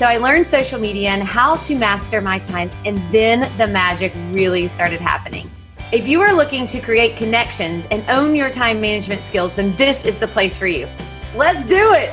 so 0.00 0.06
I 0.06 0.16
learned 0.16 0.46
social 0.46 0.80
media 0.80 1.10
and 1.10 1.22
how 1.22 1.56
to 1.56 1.74
master 1.74 2.22
my 2.22 2.38
time, 2.38 2.70
and 2.86 3.12
then 3.12 3.40
the 3.58 3.66
magic 3.66 4.14
really 4.30 4.66
started 4.66 4.98
happening. 4.98 5.50
If 5.92 6.08
you 6.08 6.22
are 6.22 6.32
looking 6.32 6.64
to 6.68 6.80
create 6.80 7.18
connections 7.18 7.84
and 7.90 8.02
own 8.08 8.34
your 8.34 8.48
time 8.48 8.80
management 8.80 9.20
skills, 9.20 9.52
then 9.52 9.76
this 9.76 10.02
is 10.06 10.16
the 10.16 10.26
place 10.26 10.56
for 10.56 10.66
you. 10.66 10.88
Let's 11.36 11.66
do 11.66 11.92
it. 11.92 12.10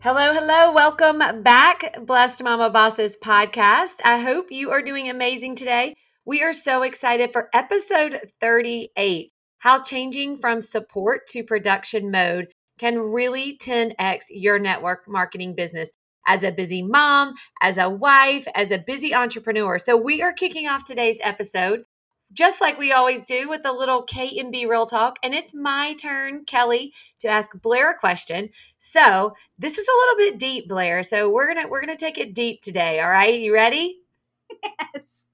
Hello, 0.00 0.32
hello. 0.32 0.72
Welcome 0.72 1.44
back, 1.44 2.04
Blessed 2.04 2.42
Mama 2.42 2.68
Bosses 2.68 3.16
podcast. 3.22 4.00
I 4.04 4.18
hope 4.18 4.46
you 4.50 4.72
are 4.72 4.82
doing 4.82 5.08
amazing 5.08 5.54
today. 5.54 5.94
We 6.24 6.42
are 6.42 6.52
so 6.52 6.82
excited 6.82 7.32
for 7.32 7.48
episode 7.54 8.18
38 8.40 9.30
how 9.58 9.82
changing 9.82 10.36
from 10.36 10.62
support 10.62 11.26
to 11.28 11.42
production 11.42 12.10
mode 12.10 12.48
can 12.78 12.98
really 12.98 13.56
10x 13.58 14.24
your 14.30 14.58
network 14.58 15.08
marketing 15.08 15.54
business 15.54 15.90
as 16.26 16.42
a 16.42 16.52
busy 16.52 16.82
mom, 16.82 17.34
as 17.62 17.78
a 17.78 17.88
wife, 17.88 18.46
as 18.54 18.70
a 18.70 18.78
busy 18.78 19.14
entrepreneur. 19.14 19.78
So 19.78 19.96
we 19.96 20.22
are 20.22 20.32
kicking 20.32 20.66
off 20.66 20.84
today's 20.84 21.18
episode 21.22 21.84
just 22.32 22.60
like 22.60 22.78
we 22.78 22.92
always 22.92 23.24
do 23.24 23.48
with 23.48 23.64
a 23.64 23.72
little 23.72 24.02
K 24.02 24.38
and 24.38 24.50
B 24.50 24.66
real 24.66 24.86
talk. 24.86 25.16
And 25.22 25.34
it's 25.34 25.54
my 25.54 25.94
turn, 25.94 26.44
Kelly, 26.44 26.92
to 27.20 27.28
ask 27.28 27.50
Blair 27.60 27.92
a 27.92 27.98
question. 27.98 28.50
So 28.78 29.34
this 29.58 29.78
is 29.78 29.86
a 29.86 29.98
little 30.00 30.16
bit 30.16 30.38
deep, 30.38 30.68
Blair. 30.68 31.02
So 31.02 31.30
we're 31.30 31.52
gonna 31.52 31.68
we're 31.68 31.80
gonna 31.80 31.96
take 31.96 32.18
it 32.18 32.34
deep 32.34 32.60
today. 32.60 33.00
All 33.00 33.10
right, 33.10 33.38
you 33.38 33.54
ready? 33.54 33.98
Yes. 34.94 35.24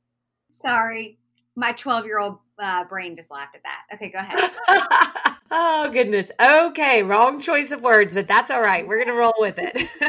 Sorry, 0.52 1.18
my 1.56 1.72
twelve 1.72 2.04
year 2.06 2.18
old 2.18 2.38
uh, 2.62 2.84
brain 2.84 3.16
just 3.16 3.30
laughed 3.30 3.56
at 3.56 3.62
that. 3.64 3.82
Okay, 3.94 4.10
go 4.10 4.18
ahead. 4.18 4.50
oh, 5.50 5.90
goodness. 5.92 6.30
Okay, 6.40 7.02
wrong 7.02 7.40
choice 7.40 7.72
of 7.72 7.82
words, 7.82 8.14
but 8.14 8.28
that's 8.28 8.50
all 8.50 8.62
right. 8.62 8.86
We're 8.86 8.96
going 8.96 9.08
to 9.08 9.20
roll 9.20 9.34
with 9.38 9.58
it. 9.58 9.88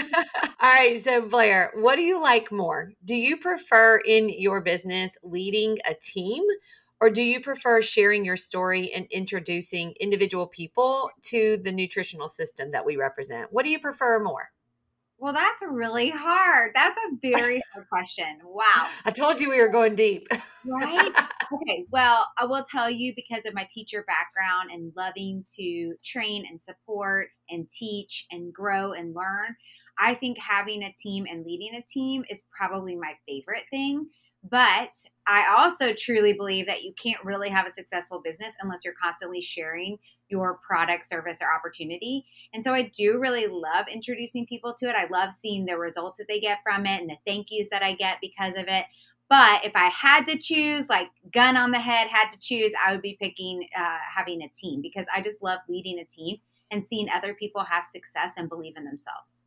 all 0.62 0.70
right, 0.70 0.98
so 0.98 1.22
Blair, 1.22 1.72
what 1.76 1.96
do 1.96 2.02
you 2.02 2.22
like 2.22 2.52
more? 2.52 2.92
Do 3.04 3.16
you 3.16 3.38
prefer 3.38 3.98
in 4.06 4.30
your 4.30 4.62
business 4.62 5.18
leading 5.24 5.80
a 5.86 5.96
team? 5.96 6.44
Or 7.02 7.10
do 7.10 7.22
you 7.22 7.42
prefer 7.42 7.82
sharing 7.82 8.24
your 8.24 8.38
story 8.38 8.94
and 8.94 9.06
introducing 9.12 9.94
individual 10.00 10.48
people 10.48 11.10
to 11.24 11.58
the 11.58 11.72
nutritional 11.72 12.30
system 12.30 12.72
that 12.72 12.86
we 12.86 12.96
represent? 12.96 13.52
What 13.52 13.66
do 13.66 13.72
you 13.72 13.80
prefer 13.80 14.20
more? 14.20 14.52
Well, 15.24 15.32
that's 15.32 15.64
really 15.66 16.10
hard. 16.10 16.72
That's 16.76 16.98
a 16.98 17.16
very 17.22 17.62
hard 17.74 17.88
question. 17.88 18.40
Wow. 18.46 18.90
I 19.06 19.12
told 19.12 19.40
you 19.40 19.50
we 19.50 19.62
were 19.62 19.70
going 19.70 19.96
deep. 19.96 20.28
right? 20.66 21.12
Okay. 21.52 21.86
Well, 21.92 22.28
I 22.38 22.46
will 22.46 22.64
tell 22.64 22.90
you 22.90 23.14
because 23.16 23.46
of 23.46 23.54
my 23.54 23.68
teacher 23.70 24.04
background 24.08 24.70
and 24.72 24.94
loving 24.96 25.46
to 25.56 25.96
train 26.04 26.46
and 26.50 26.62
support 26.62 27.30
and 27.50 27.68
teach 27.70 28.26
and 28.32 28.54
grow 28.54 28.94
and 28.94 29.14
learn, 29.16 29.56
I 29.98 30.14
think 30.16 30.38
having 30.40 30.84
a 30.84 30.94
team 30.94 31.26
and 31.30 31.46
leading 31.46 31.76
a 31.76 31.82
team 31.84 32.24
is 32.30 32.44
probably 32.56 32.96
my 32.96 33.14
favorite 33.28 33.64
thing. 33.70 34.10
But 34.50 34.92
I 35.26 35.56
also 35.58 35.94
truly 35.94 36.34
believe 36.34 36.68
that 36.68 36.84
you 36.84 36.94
can't 37.02 37.24
really 37.24 37.50
have 37.50 37.66
a 37.66 37.72
successful 37.72 38.20
business 38.22 38.54
unless 38.60 38.84
you're 38.84 38.94
constantly 39.02 39.40
sharing 39.40 39.98
your 40.28 40.60
product, 40.68 41.08
service, 41.08 41.38
or 41.42 41.54
opportunity. 41.54 42.26
And 42.54 42.62
so 42.64 42.74
I 42.74 42.84
do 42.94 43.20
really 43.20 43.48
love 43.48 43.86
introducing 43.90 44.46
people 44.46 44.74
to 44.74 44.90
it. 44.90 44.96
I 44.96 45.08
love 45.08 45.32
seeing 45.32 45.66
the 45.66 45.78
results 45.78 46.18
that 46.18 46.28
they 46.28 46.42
get 46.42 46.60
from 46.64 46.86
it 46.86 47.00
and 47.00 47.10
the 47.10 47.16
thank 47.26 47.48
yous 47.52 47.70
that 47.70 47.84
I 47.84 47.94
get 47.94 48.18
because 48.20 48.54
of 48.56 48.66
it. 48.68 48.86
But 49.34 49.66
if 49.66 49.72
I 49.74 49.90
had 49.90 50.28
to 50.28 50.38
choose, 50.38 50.90
like 50.90 51.08
gun 51.32 51.58
on 51.58 51.72
the 51.72 51.80
head, 51.80 52.08
had 52.08 52.30
to 52.34 52.40
choose, 52.40 52.72
I 52.86 52.92
would 52.92 53.02
be 53.02 53.18
picking 53.20 53.68
uh, 53.76 53.98
having 54.16 54.44
a 54.44 54.48
team 54.50 54.80
because 54.80 55.08
I 55.12 55.22
just 55.22 55.42
love 55.42 55.58
leading 55.68 55.98
a 55.98 56.06
team 56.06 56.38
and 56.70 56.86
seeing 56.86 57.10
other 57.10 57.34
people 57.34 57.64
have 57.64 57.84
success 57.84 58.34
and 58.38 58.48
believe 58.48 58.78
in 58.78 58.86
themselves. 58.86 59.42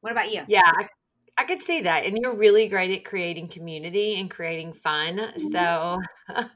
What 0.00 0.12
about 0.12 0.32
you? 0.32 0.40
Yeah, 0.48 0.62
I, 0.64 0.88
I 1.36 1.44
could 1.44 1.60
see 1.60 1.82
that. 1.82 2.06
And 2.06 2.16
you're 2.16 2.34
really 2.34 2.66
great 2.66 2.96
at 2.96 3.04
creating 3.04 3.48
community 3.48 4.18
and 4.18 4.30
creating 4.30 4.72
fun. 4.72 5.18
Mm-hmm. 5.18 5.48
So 5.50 6.00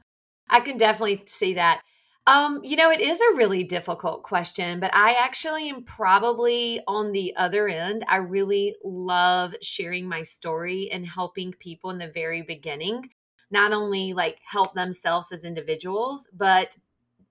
I 0.49 0.59
can 0.59 0.77
definitely 0.77 1.21
see 1.27 1.53
that. 1.53 1.83
Um, 2.29 2.59
you 2.63 2.75
know, 2.75 2.91
it 2.91 3.01
is 3.01 3.19
a 3.19 3.35
really 3.37 3.63
difficult 3.63 4.21
question, 4.21 4.79
but 4.79 4.93
I 4.93 5.13
actually 5.13 5.67
am 5.67 5.83
probably 5.83 6.79
on 6.87 7.11
the 7.11 7.35
other 7.35 7.67
end. 7.67 8.03
I 8.07 8.17
really 8.17 8.75
love 8.83 9.55
sharing 9.63 10.07
my 10.07 10.21
story 10.21 10.91
and 10.91 11.07
helping 11.07 11.53
people 11.53 11.89
in 11.89 11.97
the 11.97 12.07
very 12.07 12.43
beginning, 12.43 13.09
not 13.49 13.73
only 13.73 14.13
like 14.13 14.37
help 14.43 14.75
themselves 14.75 15.31
as 15.31 15.43
individuals, 15.43 16.27
but 16.31 16.77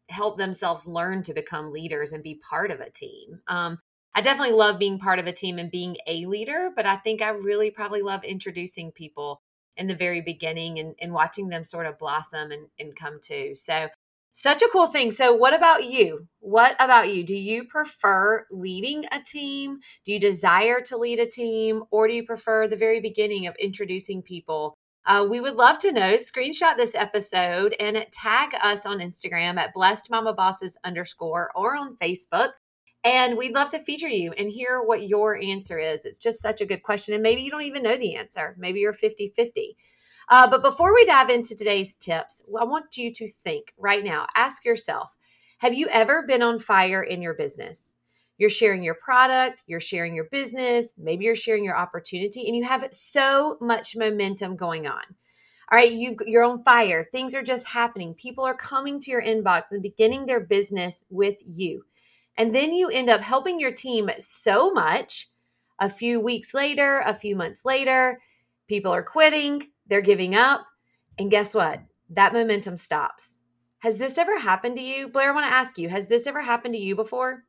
help 0.09 0.37
themselves 0.37 0.89
learn 0.89 1.23
to 1.23 1.33
become 1.33 1.71
leaders 1.71 2.11
and 2.11 2.25
be 2.25 2.41
part 2.51 2.73
of 2.73 2.81
a 2.81 2.91
team. 2.91 3.41
Um, 3.47 3.79
I 4.17 4.21
definitely 4.21 4.57
love 4.57 4.81
being 4.81 4.99
part 4.99 5.21
of 5.21 5.29
a 5.29 5.33
team 5.33 5.61
and 5.61 5.71
being 5.71 5.97
a 6.09 6.27
leader, 6.27 6.71
but 6.75 6.87
I 6.87 6.97
think 6.97 7.23
I 7.23 7.29
really 7.29 7.71
probably 7.71 8.03
love 8.03 8.25
introducing 8.25 8.91
people 8.91 9.43
in 9.77 9.87
the 9.87 9.95
very 9.95 10.23
beginning 10.23 10.81
and, 10.81 10.97
and 11.01 11.13
watching 11.13 11.51
them 11.51 11.63
sort 11.63 11.87
of 11.87 11.99
blossom 11.99 12.51
and, 12.51 12.67
and 12.81 12.97
come 12.97 13.21
to. 13.29 13.55
So 13.55 13.91
such 14.41 14.63
a 14.63 14.69
cool 14.71 14.87
thing. 14.87 15.11
So, 15.11 15.35
what 15.35 15.53
about 15.53 15.87
you? 15.87 16.29
What 16.39 16.77
about 16.79 17.13
you? 17.13 17.25
Do 17.25 17.35
you 17.35 17.65
prefer 17.65 18.47
leading 18.53 19.05
a 19.11 19.21
team? 19.21 19.81
Do 20.05 20.13
you 20.13 20.21
desire 20.21 20.81
to 20.83 20.97
lead 20.97 21.19
a 21.19 21.27
team? 21.27 21.83
Or 21.91 22.07
do 22.07 22.15
you 22.15 22.23
prefer 22.23 22.69
the 22.69 22.77
very 22.77 23.01
beginning 23.01 23.49
of 23.49 23.57
introducing 23.57 24.23
people? 24.23 24.75
Uh, 25.05 25.27
we 25.29 25.41
would 25.41 25.57
love 25.57 25.79
to 25.79 25.91
know. 25.91 26.15
Screenshot 26.15 26.77
this 26.77 26.95
episode 26.95 27.75
and 27.81 28.07
tag 28.13 28.51
us 28.63 28.87
on 28.87 29.01
Instagram 29.01 29.59
at 29.59 29.75
blessed 29.75 30.09
mama 30.09 30.33
bosses 30.33 30.79
underscore 30.85 31.51
or 31.57 31.77
on 31.77 31.97
Facebook. 31.97 32.51
And 33.03 33.37
we'd 33.37 33.55
love 33.55 33.71
to 33.71 33.81
feature 33.81 34.07
you 34.07 34.33
and 34.39 34.53
hear 34.53 34.81
what 34.81 35.09
your 35.09 35.37
answer 35.37 35.81
is. 35.81 36.05
It's 36.05 36.19
just 36.19 36.41
such 36.41 36.61
a 36.61 36.67
good 36.67 36.85
question. 36.85 37.13
And 37.13 37.25
maybe 37.25 37.43
you 37.43 37.51
don't 37.51 37.63
even 37.63 37.83
know 37.83 37.97
the 37.97 38.15
answer. 38.15 38.55
Maybe 38.57 38.79
you're 38.79 38.93
50 38.93 39.33
50. 39.35 39.77
Uh, 40.31 40.49
but 40.49 40.63
before 40.63 40.95
we 40.95 41.05
dive 41.05 41.31
into 41.31 41.57
today's 41.57 41.97
tips, 41.97 42.43
I 42.59 42.65
want 42.65 42.97
you 42.97 43.13
to 43.15 43.29
think 43.29 43.73
right 43.79 44.05
now, 44.05 44.27
ask 44.35 44.65
yourself 44.65 45.17
Have 45.59 45.75
you 45.75 45.89
ever 45.89 46.23
been 46.27 46.43
on 46.43 46.59
fire 46.59 47.03
in 47.03 47.23
your 47.23 47.35
business? 47.35 47.95
You're 48.37 48.51
sharing 48.51 48.83
your 48.83 48.95
product, 48.95 49.65
you're 49.67 49.81
sharing 49.81 50.15
your 50.15 50.29
business, 50.31 50.93
maybe 50.97 51.25
you're 51.25 51.35
sharing 51.35 51.65
your 51.65 51.77
opportunity, 51.77 52.47
and 52.47 52.55
you 52.55 52.65
have 52.65 52.87
so 52.93 53.59
much 53.61 53.97
momentum 53.97 54.55
going 54.55 54.87
on. 54.87 55.03
All 55.71 55.77
right, 55.77 55.91
you 55.91 56.17
you're 56.27 56.45
on 56.45 56.63
fire. 56.63 57.05
Things 57.05 57.35
are 57.35 57.43
just 57.43 57.69
happening. 57.69 58.15
People 58.15 58.45
are 58.45 58.55
coming 58.55 59.01
to 59.01 59.11
your 59.11 59.23
inbox 59.23 59.65
and 59.71 59.83
beginning 59.83 60.27
their 60.27 60.41
business 60.41 61.07
with 61.11 61.43
you. 61.47 61.85
And 62.37 62.55
then 62.55 62.73
you 62.73 62.89
end 62.89 63.11
up 63.11 63.21
helping 63.21 63.59
your 63.59 63.73
team 63.73 64.09
so 64.19 64.71
much. 64.71 65.29
A 65.81 65.89
few 65.91 66.21
weeks 66.21 66.55
later, 66.55 67.03
a 67.05 67.15
few 67.15 67.37
months 67.37 67.65
later, 67.65 68.21
people 68.69 68.93
are 68.93 69.03
quitting, 69.03 69.63
they're 69.89 70.01
giving 70.01 70.35
up. 70.35 70.65
And 71.19 71.31
guess 71.31 71.55
what? 71.55 71.81
That 72.11 72.33
momentum 72.33 72.77
stops. 72.77 73.43
Has 73.81 73.99
this 73.99 74.19
ever 74.19 74.39
happened 74.39 74.77
to 74.77 74.83
you? 74.83 75.09
Blair, 75.09 75.31
I 75.31 75.35
want 75.35 75.47
to 75.47 75.55
ask 75.55 75.79
you, 75.79 75.89
has 75.89 76.09
this 76.09 76.27
ever 76.27 76.41
happened 76.41 76.75
to 76.75 76.81
you 76.81 76.97
before? 76.97 77.45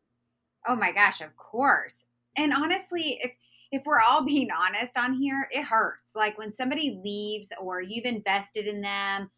Oh 0.67 0.75
my 0.75 0.91
gosh, 0.91 1.21
of 1.21 1.35
course. 1.37 2.05
And 2.35 2.53
honestly, 2.53 3.19
if 3.21 3.31
if 3.71 3.83
we're 3.85 4.01
all 4.01 4.23
being 4.25 4.49
honest 4.51 4.97
on 4.97 5.13
here, 5.13 5.47
it 5.51 5.63
hurts. 5.63 6.15
Like 6.15 6.37
when 6.37 6.53
somebody 6.53 6.99
leaves 7.03 7.51
or 7.59 7.81
you've 7.81 8.05
invested 8.05 8.67
in 8.67 8.81
them 8.81 9.29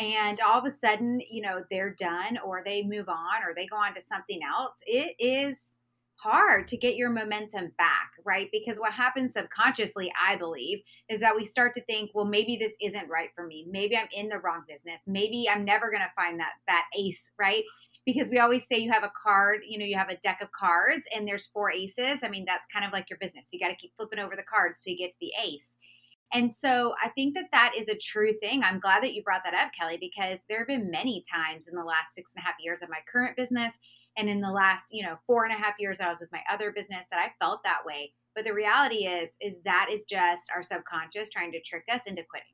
and 0.00 0.40
all 0.40 0.58
of 0.58 0.64
a 0.64 0.70
sudden, 0.70 1.20
you 1.30 1.42
know, 1.42 1.64
they're 1.70 1.94
done 1.94 2.38
or 2.44 2.62
they 2.64 2.82
move 2.82 3.08
on 3.08 3.42
or 3.46 3.54
they 3.54 3.66
go 3.66 3.76
on 3.76 3.94
to 3.94 4.00
something 4.00 4.40
else, 4.42 4.78
it 4.86 5.16
is 5.18 5.76
hard 6.22 6.66
to 6.68 6.76
get 6.76 6.96
your 6.96 7.10
momentum 7.10 7.72
back, 7.78 8.12
right? 8.24 8.48
Because 8.52 8.78
what 8.78 8.92
happens 8.92 9.34
subconsciously, 9.34 10.12
I 10.20 10.36
believe, 10.36 10.80
is 11.08 11.20
that 11.20 11.36
we 11.36 11.46
start 11.46 11.74
to 11.74 11.84
think, 11.84 12.10
well, 12.14 12.24
maybe 12.24 12.56
this 12.56 12.72
isn't 12.82 13.08
right 13.08 13.30
for 13.34 13.46
me. 13.46 13.66
Maybe 13.70 13.96
I'm 13.96 14.08
in 14.12 14.28
the 14.28 14.38
wrong 14.38 14.64
business. 14.68 15.00
Maybe 15.06 15.48
I'm 15.48 15.64
never 15.64 15.90
going 15.90 16.02
to 16.02 16.12
find 16.16 16.40
that 16.40 16.54
that 16.66 16.86
ace, 16.98 17.30
right? 17.38 17.62
Because 18.04 18.30
we 18.30 18.38
always 18.38 18.66
say 18.66 18.78
you 18.78 18.90
have 18.90 19.04
a 19.04 19.12
card, 19.22 19.60
you 19.68 19.78
know, 19.78 19.84
you 19.84 19.96
have 19.96 20.08
a 20.08 20.16
deck 20.16 20.38
of 20.40 20.50
cards 20.52 21.06
and 21.14 21.26
there's 21.26 21.46
four 21.46 21.70
aces. 21.70 22.20
I 22.22 22.28
mean, 22.28 22.44
that's 22.46 22.66
kind 22.72 22.84
of 22.84 22.92
like 22.92 23.10
your 23.10 23.18
business. 23.18 23.48
You 23.52 23.60
got 23.60 23.68
to 23.68 23.76
keep 23.76 23.94
flipping 23.96 24.18
over 24.18 24.34
the 24.34 24.42
cards 24.42 24.82
till 24.82 24.92
you 24.92 24.98
get 24.98 25.10
to 25.10 25.16
the 25.20 25.32
ace. 25.44 25.76
And 26.32 26.54
so 26.54 26.94
I 27.02 27.08
think 27.08 27.34
that 27.34 27.48
that 27.52 27.72
is 27.76 27.88
a 27.88 27.96
true 27.96 28.34
thing. 28.34 28.62
I'm 28.62 28.80
glad 28.80 29.02
that 29.02 29.14
you 29.14 29.22
brought 29.22 29.42
that 29.44 29.54
up, 29.54 29.72
Kelly, 29.72 29.96
because 29.98 30.40
there 30.48 30.58
have 30.58 30.66
been 30.66 30.90
many 30.90 31.22
times 31.32 31.68
in 31.68 31.74
the 31.74 31.84
last 31.84 32.14
six 32.14 32.34
and 32.34 32.42
a 32.42 32.46
half 32.46 32.56
years 32.60 32.82
of 32.82 32.90
my 32.90 32.98
current 33.10 33.36
business 33.36 33.78
and 34.18 34.28
in 34.28 34.40
the 34.40 34.50
last, 34.50 34.88
you 34.90 35.04
know, 35.04 35.16
four 35.26 35.44
and 35.44 35.54
a 35.54 35.56
half 35.56 35.74
years 35.78 36.00
I 36.00 36.10
was 36.10 36.20
with 36.20 36.32
my 36.32 36.42
other 36.52 36.72
business 36.72 37.06
that 37.10 37.20
I 37.20 37.32
felt 37.42 37.62
that 37.64 37.86
way. 37.86 38.12
But 38.34 38.44
the 38.44 38.52
reality 38.52 39.06
is, 39.06 39.30
is 39.40 39.56
that 39.64 39.88
is 39.90 40.04
just 40.04 40.50
our 40.54 40.62
subconscious 40.62 41.30
trying 41.30 41.52
to 41.52 41.60
trick 41.62 41.84
us 41.90 42.02
into 42.06 42.22
quitting. 42.28 42.46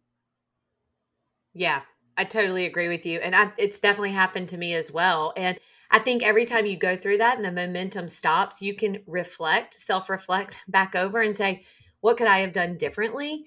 Yeah, 1.54 1.80
I 2.16 2.24
totally 2.24 2.66
agree 2.66 2.88
with 2.88 3.06
you. 3.06 3.18
And 3.18 3.34
I, 3.34 3.50
it's 3.58 3.80
definitely 3.80 4.12
happened 4.12 4.48
to 4.50 4.58
me 4.58 4.74
as 4.74 4.92
well. 4.92 5.32
And 5.36 5.58
I 5.90 5.98
think 5.98 6.22
every 6.22 6.44
time 6.44 6.66
you 6.66 6.76
go 6.76 6.96
through 6.96 7.18
that 7.18 7.36
and 7.36 7.44
the 7.44 7.52
momentum 7.52 8.08
stops, 8.08 8.60
you 8.60 8.74
can 8.74 8.98
reflect, 9.06 9.74
self 9.74 10.10
reflect 10.10 10.58
back 10.68 10.94
over 10.94 11.20
and 11.22 11.34
say, 11.34 11.64
what 12.00 12.16
could 12.16 12.26
I 12.26 12.40
have 12.40 12.52
done 12.52 12.76
differently? 12.76 13.44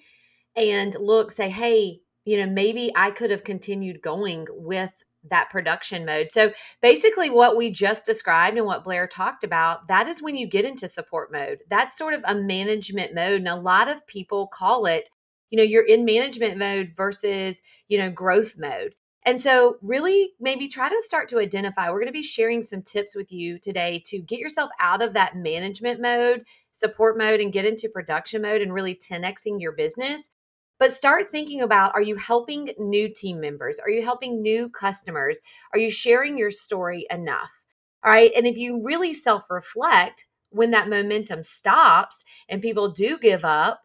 And 0.56 0.96
look, 1.00 1.30
say, 1.30 1.50
hey, 1.50 2.00
you 2.26 2.38
know, 2.38 2.52
maybe 2.52 2.92
I 2.96 3.12
could 3.12 3.32
have 3.32 3.44
continued 3.44 4.02
going 4.02 4.48
with 4.52 5.04
that 5.30 5.50
production 5.50 6.06
mode. 6.06 6.32
So 6.32 6.52
basically, 6.82 7.30
what 7.30 7.58
we 7.58 7.72
just 7.72 8.06
described 8.06 8.58
and 8.58 8.66
what 8.66 8.84
Blair 8.84 9.08
talked 9.08 9.44
about, 9.44 9.88
that 9.88 10.08
is 10.08 10.22
when 10.22 10.36
you 10.36 10.48
get 10.48 10.66
into 10.66 10.88
support 10.88 11.32
mode. 11.32 11.60
That's 11.70 11.98
sort 11.98 12.14
of 12.14 12.24
a 12.26 12.36
management 12.36 13.14
mode. 13.14 13.40
And 13.40 13.48
a 13.48 13.56
lot 13.56 13.90
of 13.90 14.06
people 14.08 14.48
call 14.48 14.86
it, 14.86 15.10
you 15.50 15.58
know, 15.58 15.64
you're 15.64 15.86
in 15.86 16.06
management 16.06 16.58
mode 16.58 16.92
versus, 16.96 17.62
you 17.88 17.98
know, 17.98 18.10
growth 18.10 18.56
mode. 18.58 18.96
And 19.24 19.42
so, 19.42 19.76
really, 19.82 20.32
maybe 20.40 20.70
try 20.70 20.88
to 20.88 21.04
start 21.06 21.28
to 21.30 21.40
identify. 21.40 21.90
We're 21.90 22.00
going 22.00 22.08
to 22.08 22.14
be 22.14 22.22
sharing 22.22 22.62
some 22.62 22.82
tips 22.82 23.14
with 23.14 23.30
you 23.30 23.60
today 23.60 24.02
to 24.06 24.20
get 24.20 24.40
yourself 24.40 24.70
out 24.80 25.02
of 25.02 25.12
that 25.14 25.36
management 25.36 26.02
mode, 26.02 26.46
support 26.72 27.18
mode, 27.18 27.42
and 27.42 27.52
get 27.52 27.66
into 27.66 27.90
production 27.90 28.42
mode 28.42 28.62
and 28.62 28.74
really 28.74 28.96
10xing 28.96 29.60
your 29.60 29.74
business. 29.74 30.30
But 30.80 30.92
start 30.92 31.28
thinking 31.28 31.62
about 31.62 31.94
are 31.94 32.02
you 32.02 32.16
helping 32.16 32.70
new 32.78 33.10
team 33.14 33.40
members? 33.40 33.80
Are 33.80 33.90
you 33.90 34.04
helping 34.04 34.42
new 34.42 34.70
customers? 34.70 35.40
Are 35.74 35.80
you 35.80 35.90
sharing 35.90 36.38
your 36.38 36.52
story 36.52 37.06
enough? 37.10 37.52
All 38.04 38.12
right. 38.12 38.32
And 38.36 38.46
if 38.46 38.58
you 38.58 38.84
really 38.84 39.14
self 39.14 39.50
reflect 39.50 40.28
when 40.50 40.72
that 40.72 40.90
momentum 40.90 41.44
stops 41.44 42.24
and 42.48 42.62
people 42.62 42.92
do 42.92 43.18
give 43.18 43.44
up, 43.44 43.82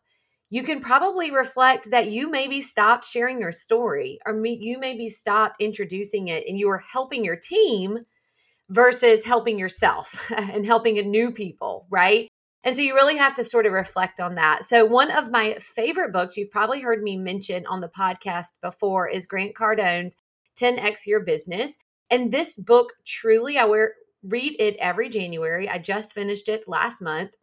you 0.50 0.62
can 0.62 0.80
probably 0.80 1.30
reflect 1.30 1.90
that 1.90 2.08
you 2.08 2.30
maybe 2.30 2.60
stopped 2.60 3.06
sharing 3.06 3.40
your 3.40 3.52
story 3.52 4.18
or 4.26 4.44
you 4.44 4.78
maybe 4.78 5.08
stopped 5.08 5.56
introducing 5.60 6.28
it 6.28 6.44
and 6.46 6.58
you 6.58 6.68
are 6.68 6.84
helping 6.92 7.24
your 7.24 7.36
team 7.36 8.00
versus 8.68 9.24
helping 9.24 9.58
yourself 9.58 10.30
and 10.36 10.66
helping 10.66 10.94
new 11.10 11.32
people, 11.32 11.86
right? 11.90 12.28
And 12.64 12.76
so 12.76 12.82
you 12.82 12.94
really 12.94 13.16
have 13.16 13.34
to 13.34 13.44
sort 13.44 13.66
of 13.66 13.72
reflect 13.72 14.20
on 14.20 14.36
that. 14.36 14.64
So, 14.64 14.84
one 14.84 15.10
of 15.10 15.30
my 15.30 15.54
favorite 15.54 16.12
books, 16.12 16.36
you've 16.36 16.50
probably 16.50 16.80
heard 16.80 17.02
me 17.02 17.16
mention 17.16 17.66
on 17.66 17.80
the 17.80 17.88
podcast 17.88 18.52
before, 18.60 19.08
is 19.08 19.26
Grant 19.26 19.56
Cardone's 19.56 20.16
10X 20.60 21.06
Your 21.06 21.20
Business. 21.20 21.76
And 22.10 22.30
this 22.30 22.54
book 22.54 22.92
truly, 23.04 23.58
I 23.58 23.64
wear, 23.64 23.94
read 24.22 24.54
it 24.60 24.76
every 24.78 25.08
January. 25.08 25.68
I 25.68 25.78
just 25.78 26.12
finished 26.12 26.48
it 26.48 26.68
last 26.68 27.02
month. 27.02 27.34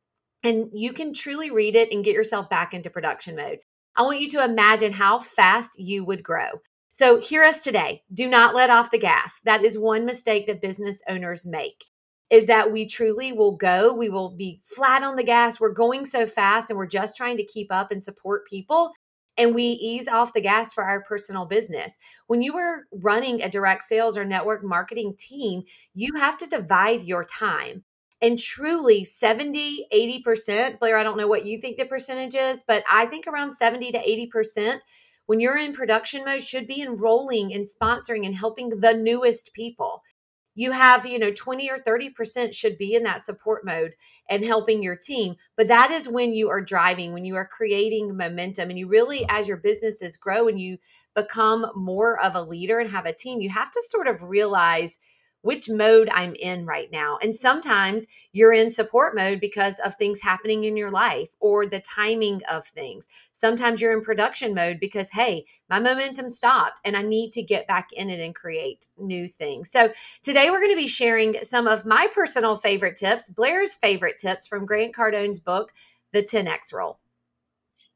And 0.42 0.70
you 0.72 0.94
can 0.94 1.14
truly 1.14 1.52
read 1.52 1.76
it 1.76 1.92
and 1.92 2.04
get 2.04 2.14
yourself 2.14 2.50
back 2.50 2.74
into 2.74 2.90
production 2.90 3.36
mode. 3.36 3.60
I 3.98 4.04
want 4.04 4.22
you 4.22 4.30
to 4.30 4.44
imagine 4.46 4.94
how 4.94 5.20
fast 5.20 5.78
you 5.78 6.06
would 6.06 6.24
grow. 6.24 6.62
So, 6.92 7.20
hear 7.20 7.44
us 7.44 7.62
today. 7.62 8.04
Do 8.14 8.30
not 8.30 8.56
let 8.56 8.70
off 8.70 8.90
the 8.90 8.98
gas. 8.98 9.42
That 9.44 9.66
is 9.66 9.78
one 9.78 10.06
mistake 10.06 10.48
that 10.48 10.62
business 10.62 11.02
owners 11.10 11.46
make 11.46 11.84
is 12.30 12.46
that 12.46 12.72
we 12.72 12.86
truly 12.86 13.32
will 13.32 13.54
go, 13.54 13.94
we 13.94 14.10
will 14.10 14.30
be 14.30 14.62
flat 14.64 15.04
on 15.04 15.16
the 15.16 15.24
gas. 15.24 15.60
We're 15.60 15.74
going 15.74 16.06
so 16.06 16.28
fast 16.28 16.70
and 16.70 16.78
we're 16.78 16.88
just 16.88 17.18
trying 17.18 17.38
to 17.38 17.44
keep 17.44 17.72
up 17.72 17.92
and 17.92 18.04
support 18.04 18.48
people. 18.48 18.92
And 19.38 19.56
we 19.56 19.64
ease 19.64 20.08
off 20.08 20.34
the 20.34 20.42
gas 20.42 20.74
for 20.74 20.84
our 20.84 21.02
personal 21.04 21.46
business. 21.46 21.98
When 22.28 22.42
you 22.42 22.58
are 22.58 22.84
running 22.92 23.42
a 23.42 23.50
direct 23.50 23.84
sales 23.84 24.18
or 24.18 24.26
network 24.26 24.64
marketing 24.64 25.16
team, 25.18 25.64
you 25.94 26.12
have 26.18 26.38
to 26.38 26.48
divide 26.48 27.04
your 27.04 27.24
time. 27.24 27.84
And 28.22 28.38
truly, 28.38 29.06
70, 29.06 29.88
80%, 29.94 30.80
Blair, 30.80 30.98
I 30.98 31.04
don't 31.04 31.18
know 31.18 31.28
what 31.28 31.46
you 31.46 31.58
think 31.58 31.78
the 31.78 31.86
percentage 31.86 32.36
is, 32.36 32.66
but 32.68 32.84
I 32.92 33.06
think 33.06 33.28
around 33.28 33.52
70 33.52 33.94
to 33.94 34.28
80% 34.38 34.80
when 35.30 35.40
you're 35.40 35.60
in 35.60 35.74
production 35.74 36.26
mode 36.26 36.42
should 36.42 36.66
be 36.66 36.82
enrolling 36.82 37.54
and 37.54 37.66
sponsoring 37.66 38.26
and 38.26 38.36
helping 38.36 38.70
the 38.70 38.94
newest 38.94 39.54
people 39.54 39.99
you 40.60 40.74
have 40.74 41.06
you 41.06 41.18
know 41.18 41.32
20 41.32 41.72
or 41.72 41.78
30% 41.78 42.54
should 42.54 42.78
be 42.78 42.94
in 42.94 43.04
that 43.04 43.24
support 43.24 43.66
mode 43.66 43.96
and 44.30 44.44
helping 44.44 44.84
your 44.84 44.98
team 44.98 45.36
but 45.56 45.70
that 45.70 45.90
is 45.90 46.10
when 46.10 46.34
you 46.34 46.50
are 46.50 46.60
driving 46.60 47.14
when 47.14 47.24
you 47.24 47.36
are 47.36 47.48
creating 47.48 48.18
momentum 48.18 48.70
and 48.70 48.78
you 48.78 48.86
really 48.86 49.26
as 49.30 49.48
your 49.48 49.56
businesses 49.56 50.18
grow 50.18 50.50
and 50.50 50.60
you 50.60 50.78
become 51.16 51.66
more 51.76 52.20
of 52.20 52.36
a 52.36 52.42
leader 52.42 52.80
and 52.80 52.90
have 52.90 53.06
a 53.06 53.14
team 53.14 53.40
you 53.40 53.50
have 53.50 53.72
to 53.72 53.82
sort 53.88 54.06
of 54.06 54.22
realize 54.22 55.00
which 55.42 55.70
mode 55.70 56.10
I'm 56.12 56.36
in 56.36 56.66
right 56.66 56.92
now. 56.92 57.18
And 57.22 57.36
sometimes 57.36 58.08
you're 58.32 58.54
in 58.54 58.72
support 58.72 59.16
mode 59.16 59.40
because 59.40 59.80
of 59.80 59.96
things 59.96 60.22
happening 60.22 60.64
in 60.64 60.76
your 60.78 60.92
life 60.92 61.30
or 61.40 61.66
the 61.66 61.82
timing 61.82 62.42
of 62.50 62.66
things. 62.66 63.08
Sometimes 63.32 63.82
you're 63.82 63.98
in 63.98 64.04
production 64.04 64.54
mode 64.54 64.80
because, 64.80 65.10
hey, 65.12 65.46
my 65.70 65.80
momentum 65.80 66.30
stopped 66.30 66.80
and 66.84 66.96
I 66.98 67.02
need 67.02 67.32
to 67.34 67.44
get 67.44 67.68
back 67.68 67.90
in 67.94 68.10
it 68.10 68.20
and 68.20 68.36
create 68.36 68.88
new 68.98 69.28
things. 69.28 69.72
So 69.72 69.92
today 70.24 70.50
we're 70.50 70.60
going 70.60 70.72
to 70.72 70.76
be 70.76 70.88
sharing 70.88 71.38
some 71.44 71.68
of 71.68 71.86
my 71.86 72.08
personal 72.14 72.58
favorite 72.58 72.98
tips, 72.98 73.30
Blair's 73.30 73.76
favorite 73.76 74.18
tips 74.18 74.48
from 74.48 74.66
Grant 74.66 74.96
Cardone's 74.96 75.40
book, 75.40 75.72
The 76.12 76.24
10X 76.24 76.74
Rule. 76.74 77.00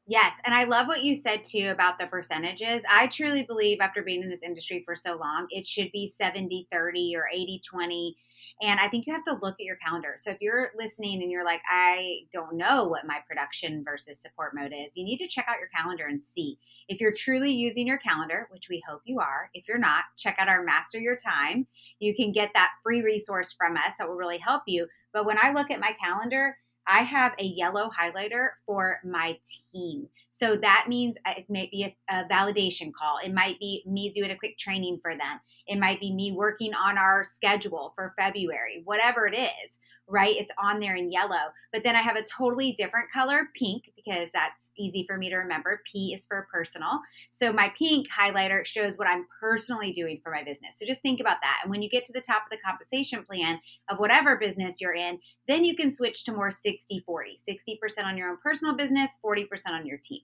Yes. 0.06 0.34
And 0.44 0.54
I 0.54 0.64
love 0.64 0.86
what 0.86 1.02
you 1.02 1.16
said 1.16 1.44
too 1.44 1.70
about 1.70 1.98
the 1.98 2.06
percentages. 2.06 2.82
I 2.90 3.06
truly 3.06 3.42
believe 3.42 3.78
after 3.80 4.02
being 4.02 4.22
in 4.22 4.28
this 4.28 4.42
industry 4.42 4.82
for 4.84 4.94
so 4.94 5.16
long, 5.16 5.46
it 5.50 5.66
should 5.66 5.90
be 5.92 6.06
70 6.06 6.68
30 6.70 7.14
or 7.16 7.28
80 7.32 7.62
20. 7.64 8.16
And 8.60 8.78
I 8.78 8.88
think 8.88 9.06
you 9.06 9.14
have 9.14 9.24
to 9.24 9.38
look 9.40 9.54
at 9.54 9.64
your 9.64 9.76
calendar. 9.76 10.14
So 10.18 10.30
if 10.30 10.36
you're 10.42 10.70
listening 10.76 11.22
and 11.22 11.30
you're 11.30 11.44
like, 11.44 11.62
I 11.66 12.20
don't 12.32 12.56
know 12.56 12.84
what 12.84 13.06
my 13.06 13.18
production 13.26 13.82
versus 13.82 14.20
support 14.20 14.54
mode 14.54 14.74
is, 14.74 14.96
you 14.96 15.04
need 15.04 15.16
to 15.18 15.26
check 15.26 15.46
out 15.48 15.58
your 15.58 15.70
calendar 15.74 16.06
and 16.06 16.22
see. 16.22 16.58
If 16.88 17.00
you're 17.00 17.14
truly 17.14 17.52
using 17.52 17.86
your 17.86 17.98
calendar, 17.98 18.46
which 18.50 18.68
we 18.68 18.82
hope 18.86 19.00
you 19.06 19.18
are, 19.20 19.48
if 19.54 19.66
you're 19.66 19.78
not, 19.78 20.04
check 20.18 20.36
out 20.38 20.48
our 20.48 20.62
Master 20.62 20.98
Your 21.00 21.16
Time. 21.16 21.66
You 21.98 22.14
can 22.14 22.30
get 22.30 22.50
that 22.54 22.72
free 22.82 23.00
resource 23.00 23.54
from 23.54 23.76
us 23.76 23.94
that 23.98 24.06
will 24.06 24.16
really 24.16 24.38
help 24.38 24.64
you. 24.66 24.86
But 25.14 25.24
when 25.24 25.38
I 25.38 25.52
look 25.52 25.70
at 25.70 25.80
my 25.80 25.92
calendar, 26.02 26.58
I 26.86 27.02
have 27.02 27.34
a 27.38 27.44
yellow 27.44 27.90
highlighter 27.90 28.50
for 28.66 29.00
my 29.04 29.38
team. 29.72 30.08
So 30.36 30.56
that 30.56 30.86
means 30.88 31.16
uh, 31.24 31.34
it 31.36 31.46
might 31.48 31.70
be 31.70 31.84
a, 31.84 31.96
a, 32.12 32.24
validation 32.24 32.92
call. 32.92 33.18
It 33.24 33.32
might 33.32 33.60
be 33.60 33.84
me 33.86 34.10
doing 34.10 34.32
a 34.32 34.36
quick 34.36 34.58
training 34.58 34.98
for 35.00 35.12
them. 35.12 35.38
It 35.68 35.78
might 35.78 36.00
be 36.00 36.12
me 36.12 36.32
working 36.32 36.74
on 36.74 36.98
our 36.98 37.22
schedule 37.22 37.92
for 37.94 38.14
February, 38.18 38.82
whatever 38.84 39.28
it 39.28 39.38
is, 39.38 39.78
right? 40.08 40.34
It's 40.36 40.50
on 40.60 40.80
there 40.80 40.96
in 40.96 41.12
yellow. 41.12 41.52
But 41.72 41.84
then 41.84 41.94
I 41.94 42.02
have 42.02 42.16
a 42.16 42.24
totally 42.24 42.72
different 42.72 43.12
color, 43.12 43.48
pink, 43.54 43.92
because 43.94 44.28
that's 44.34 44.72
easy 44.76 45.04
for 45.06 45.16
me 45.16 45.30
to 45.30 45.36
remember. 45.36 45.82
P 45.90 46.12
is 46.12 46.26
for 46.26 46.48
personal. 46.52 46.98
So 47.30 47.52
my 47.52 47.72
pink 47.78 48.08
highlighter 48.10 48.66
shows 48.66 48.98
what 48.98 49.08
I'm 49.08 49.26
personally 49.40 49.92
doing 49.92 50.20
for 50.20 50.32
my 50.32 50.42
business. 50.42 50.74
So 50.80 50.84
just 50.84 51.00
think 51.00 51.20
about 51.20 51.38
that. 51.42 51.60
And 51.62 51.70
when 51.70 51.80
you 51.80 51.88
get 51.88 52.04
to 52.06 52.12
the 52.12 52.20
top 52.20 52.42
of 52.44 52.50
the 52.50 52.58
compensation 52.58 53.22
plan 53.22 53.60
of 53.88 53.98
whatever 53.98 54.36
business 54.36 54.80
you're 54.80 54.94
in, 54.94 55.20
then 55.46 55.64
you 55.64 55.76
can 55.76 55.92
switch 55.92 56.24
to 56.24 56.32
more 56.32 56.50
60 56.50 57.04
40, 57.06 57.38
60% 57.48 58.04
on 58.04 58.16
your 58.16 58.30
own 58.30 58.38
personal 58.42 58.74
business, 58.74 59.16
40% 59.24 59.46
on 59.68 59.86
your 59.86 59.98
team. 59.98 60.20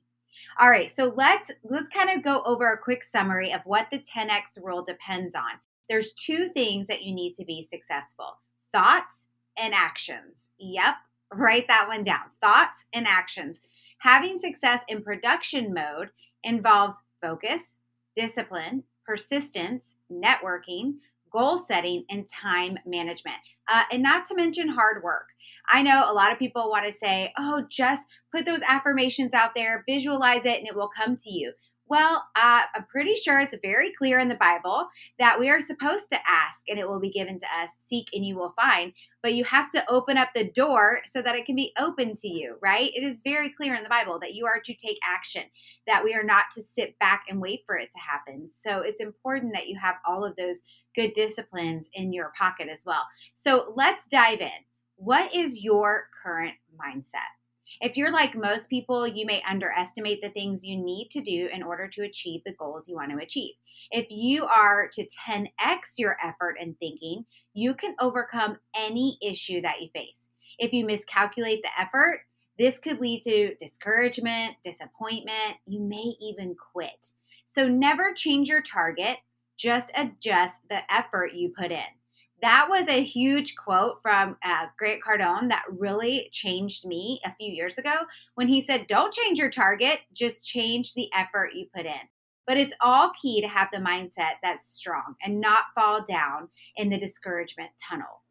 All 0.58 0.70
right, 0.70 0.90
so 0.90 1.12
let's 1.16 1.50
let's 1.64 1.90
kind 1.90 2.10
of 2.10 2.22
go 2.22 2.42
over 2.44 2.72
a 2.72 2.78
quick 2.78 3.04
summary 3.04 3.52
of 3.52 3.62
what 3.64 3.88
the 3.90 3.98
10x 3.98 4.62
rule 4.62 4.82
depends 4.82 5.34
on. 5.34 5.60
There's 5.88 6.12
two 6.12 6.50
things 6.50 6.86
that 6.86 7.02
you 7.02 7.14
need 7.14 7.34
to 7.34 7.44
be 7.44 7.62
successful. 7.62 8.38
Thoughts 8.72 9.26
and 9.58 9.74
actions. 9.74 10.50
Yep, 10.58 10.94
write 11.34 11.66
that 11.68 11.88
one 11.88 12.04
down. 12.04 12.30
Thoughts 12.40 12.84
and 12.92 13.06
actions. 13.06 13.60
Having 13.98 14.38
success 14.38 14.82
in 14.88 15.02
production 15.02 15.74
mode 15.74 16.10
involves 16.42 17.00
focus, 17.20 17.80
discipline, 18.14 18.84
persistence, 19.04 19.96
networking, 20.10 20.94
goal 21.30 21.58
setting, 21.58 22.04
and 22.10 22.28
time 22.28 22.78
management. 22.86 23.36
Uh, 23.68 23.84
and 23.92 24.02
not 24.02 24.26
to 24.26 24.34
mention 24.34 24.68
hard 24.68 25.02
work. 25.02 25.26
I 25.70 25.82
know 25.82 26.10
a 26.10 26.14
lot 26.14 26.32
of 26.32 26.38
people 26.38 26.68
want 26.68 26.86
to 26.86 26.92
say, 26.92 27.32
oh, 27.38 27.64
just 27.70 28.06
put 28.34 28.44
those 28.44 28.62
affirmations 28.68 29.34
out 29.34 29.54
there, 29.54 29.84
visualize 29.88 30.44
it, 30.44 30.58
and 30.58 30.66
it 30.66 30.74
will 30.74 30.90
come 30.94 31.16
to 31.16 31.30
you. 31.30 31.52
Well, 31.90 32.22
uh, 32.36 32.62
I'm 32.72 32.84
pretty 32.84 33.16
sure 33.16 33.40
it's 33.40 33.56
very 33.62 33.92
clear 33.92 34.20
in 34.20 34.28
the 34.28 34.36
Bible 34.36 34.86
that 35.18 35.40
we 35.40 35.50
are 35.50 35.60
supposed 35.60 36.08
to 36.10 36.20
ask 36.24 36.60
and 36.68 36.78
it 36.78 36.88
will 36.88 37.00
be 37.00 37.10
given 37.10 37.40
to 37.40 37.46
us, 37.46 37.78
seek 37.84 38.06
and 38.14 38.24
you 38.24 38.36
will 38.36 38.54
find. 38.54 38.92
But 39.24 39.34
you 39.34 39.42
have 39.42 39.70
to 39.72 39.84
open 39.90 40.16
up 40.16 40.28
the 40.32 40.48
door 40.48 41.00
so 41.04 41.20
that 41.20 41.34
it 41.34 41.46
can 41.46 41.56
be 41.56 41.72
open 41.80 42.14
to 42.14 42.28
you, 42.28 42.58
right? 42.62 42.92
It 42.94 43.02
is 43.02 43.22
very 43.24 43.50
clear 43.50 43.74
in 43.74 43.82
the 43.82 43.88
Bible 43.88 44.20
that 44.20 44.34
you 44.34 44.46
are 44.46 44.60
to 44.64 44.72
take 44.72 44.98
action, 45.04 45.42
that 45.88 46.04
we 46.04 46.14
are 46.14 46.22
not 46.22 46.44
to 46.54 46.62
sit 46.62 46.96
back 47.00 47.24
and 47.28 47.40
wait 47.40 47.62
for 47.66 47.76
it 47.76 47.90
to 47.90 47.98
happen. 47.98 48.50
So 48.52 48.82
it's 48.82 49.00
important 49.00 49.54
that 49.54 49.66
you 49.66 49.76
have 49.82 49.96
all 50.06 50.24
of 50.24 50.36
those 50.36 50.62
good 50.94 51.12
disciplines 51.12 51.90
in 51.92 52.12
your 52.12 52.32
pocket 52.38 52.68
as 52.70 52.84
well. 52.86 53.02
So 53.34 53.72
let's 53.74 54.06
dive 54.06 54.40
in. 54.40 54.69
What 55.02 55.34
is 55.34 55.62
your 55.62 56.10
current 56.22 56.56
mindset? 56.78 57.32
If 57.80 57.96
you're 57.96 58.12
like 58.12 58.34
most 58.34 58.68
people, 58.68 59.06
you 59.06 59.24
may 59.24 59.42
underestimate 59.48 60.20
the 60.20 60.28
things 60.28 60.66
you 60.66 60.76
need 60.76 61.08
to 61.12 61.22
do 61.22 61.48
in 61.50 61.62
order 61.62 61.88
to 61.88 62.02
achieve 62.02 62.42
the 62.44 62.52
goals 62.52 62.86
you 62.86 62.96
want 62.96 63.10
to 63.10 63.16
achieve. 63.16 63.54
If 63.90 64.08
you 64.10 64.44
are 64.44 64.90
to 64.92 65.08
10x 65.26 65.96
your 65.96 66.18
effort 66.22 66.56
and 66.60 66.78
thinking, 66.78 67.24
you 67.54 67.72
can 67.72 67.96
overcome 67.98 68.58
any 68.76 69.16
issue 69.22 69.62
that 69.62 69.80
you 69.80 69.88
face. 69.94 70.28
If 70.58 70.74
you 70.74 70.84
miscalculate 70.84 71.62
the 71.62 71.80
effort, 71.80 72.20
this 72.58 72.78
could 72.78 73.00
lead 73.00 73.22
to 73.22 73.54
discouragement, 73.54 74.56
disappointment, 74.62 75.56
you 75.66 75.80
may 75.80 76.14
even 76.20 76.54
quit. 76.74 77.12
So 77.46 77.66
never 77.66 78.12
change 78.12 78.50
your 78.50 78.60
target, 78.60 79.16
just 79.56 79.92
adjust 79.96 80.58
the 80.68 80.80
effort 80.92 81.32
you 81.32 81.54
put 81.58 81.72
in 81.72 81.99
that 82.42 82.66
was 82.68 82.88
a 82.88 83.02
huge 83.02 83.56
quote 83.56 84.00
from 84.02 84.36
uh, 84.44 84.66
Grant 84.78 85.02
Cardone 85.02 85.48
that 85.48 85.64
really 85.68 86.28
changed 86.32 86.86
me 86.86 87.20
a 87.24 87.34
few 87.36 87.52
years 87.52 87.78
ago 87.78 87.92
when 88.34 88.48
he 88.48 88.60
said, 88.60 88.86
Don't 88.86 89.12
change 89.12 89.38
your 89.38 89.50
target, 89.50 90.00
just 90.12 90.44
change 90.44 90.94
the 90.94 91.08
effort 91.14 91.50
you 91.54 91.66
put 91.74 91.86
in. 91.86 92.08
But 92.46 92.56
it's 92.56 92.74
all 92.80 93.12
key 93.20 93.40
to 93.42 93.48
have 93.48 93.68
the 93.72 93.78
mindset 93.78 94.38
that's 94.42 94.68
strong 94.68 95.14
and 95.22 95.40
not 95.40 95.64
fall 95.74 96.02
down 96.02 96.48
in 96.76 96.88
the 96.88 96.98
discouragement 96.98 97.70
tunnel. 97.88 98.22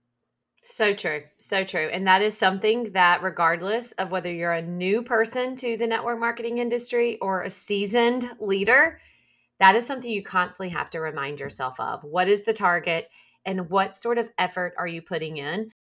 So 0.62 0.94
true. 0.94 1.24
So 1.38 1.63
true. 1.63 1.89
And 1.92 2.06
that 2.08 2.22
is 2.22 2.38
something 2.38 2.92
that, 2.92 3.22
regardless 3.22 3.94
of 3.94 4.12
whether 4.12 4.32
you're 4.32 4.51
a 4.51 4.62
new 4.62 5.01
person 5.04 5.56
to 5.58 5.78
the 5.78 5.88
network 5.88 6.20
marketing 6.20 6.58
industry 6.58 7.18
or 7.22 7.44
a 7.44 7.50
seasoned 7.50 8.30
leader, 8.42 9.00
that 9.60 9.75
is 9.75 9.86
something 9.86 10.12
you 10.12 10.24
constantly 10.24 10.70
have 10.70 10.89
to 10.92 11.00
remind 11.00 11.39
yourself 11.39 11.80
of. 11.80 12.04
What 12.04 12.28
is 12.28 12.44
the 12.44 12.54
target? 12.54 13.10
And 13.46 13.69
what 13.69 13.93
sort 13.93 14.17
of 14.17 14.31
effort 14.38 14.74
are 14.77 14.88
you 14.88 15.01
putting 15.01 15.38
in? 15.38 15.72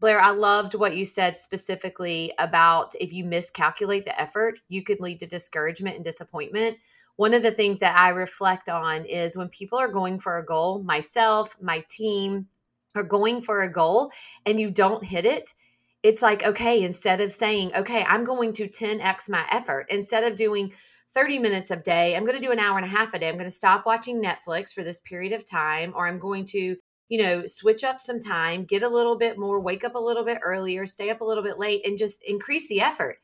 Blair, 0.00 0.20
I 0.20 0.30
loved 0.30 0.74
what 0.74 0.96
you 0.96 1.04
said 1.04 1.38
specifically 1.38 2.32
about 2.38 2.92
if 3.00 3.12
you 3.12 3.24
miscalculate 3.24 4.04
the 4.04 4.20
effort, 4.20 4.58
you 4.68 4.82
could 4.82 5.00
lead 5.00 5.20
to 5.20 5.26
discouragement 5.26 5.96
and 5.96 6.04
disappointment. 6.04 6.78
One 7.16 7.32
of 7.32 7.42
the 7.42 7.52
things 7.52 7.80
that 7.80 7.96
I 7.96 8.08
reflect 8.08 8.68
on 8.68 9.04
is 9.04 9.36
when 9.36 9.48
people 9.48 9.78
are 9.78 9.88
going 9.88 10.18
for 10.18 10.36
a 10.36 10.44
goal, 10.44 10.82
myself, 10.82 11.56
my 11.60 11.84
team 11.88 12.48
are 12.94 13.04
going 13.04 13.40
for 13.40 13.62
a 13.62 13.72
goal 13.72 14.10
and 14.44 14.60
you 14.60 14.70
don't 14.70 15.04
hit 15.04 15.24
it, 15.24 15.54
it's 16.02 16.22
like, 16.22 16.44
okay, 16.44 16.82
instead 16.82 17.20
of 17.20 17.32
saying, 17.32 17.72
okay, 17.74 18.04
I'm 18.06 18.24
going 18.24 18.52
to 18.54 18.68
10x 18.68 19.30
my 19.30 19.46
effort, 19.50 19.86
instead 19.88 20.24
of 20.24 20.36
doing 20.36 20.72
30 21.14 21.38
minutes 21.38 21.70
a 21.70 21.76
day, 21.76 22.14
I'm 22.14 22.26
going 22.26 22.38
to 22.38 22.46
do 22.46 22.52
an 22.52 22.58
hour 22.58 22.76
and 22.76 22.84
a 22.84 22.90
half 22.90 23.14
a 23.14 23.18
day. 23.18 23.28
I'm 23.28 23.36
going 23.36 23.46
to 23.46 23.50
stop 23.50 23.86
watching 23.86 24.22
Netflix 24.22 24.74
for 24.74 24.82
this 24.82 25.00
period 25.00 25.32
of 25.32 25.48
time, 25.48 25.94
or 25.96 26.06
I'm 26.06 26.18
going 26.18 26.44
to 26.46 26.76
you 27.08 27.22
know, 27.22 27.44
switch 27.46 27.84
up 27.84 28.00
some 28.00 28.18
time, 28.18 28.64
get 28.64 28.82
a 28.82 28.88
little 28.88 29.16
bit 29.16 29.38
more, 29.38 29.60
wake 29.60 29.84
up 29.84 29.94
a 29.94 30.00
little 30.00 30.24
bit 30.24 30.38
earlier, 30.42 30.86
stay 30.86 31.10
up 31.10 31.20
a 31.20 31.24
little 31.24 31.42
bit 31.42 31.58
late, 31.58 31.86
and 31.86 31.98
just 31.98 32.22
increase 32.24 32.68
the 32.68 32.80
effort 32.80 33.18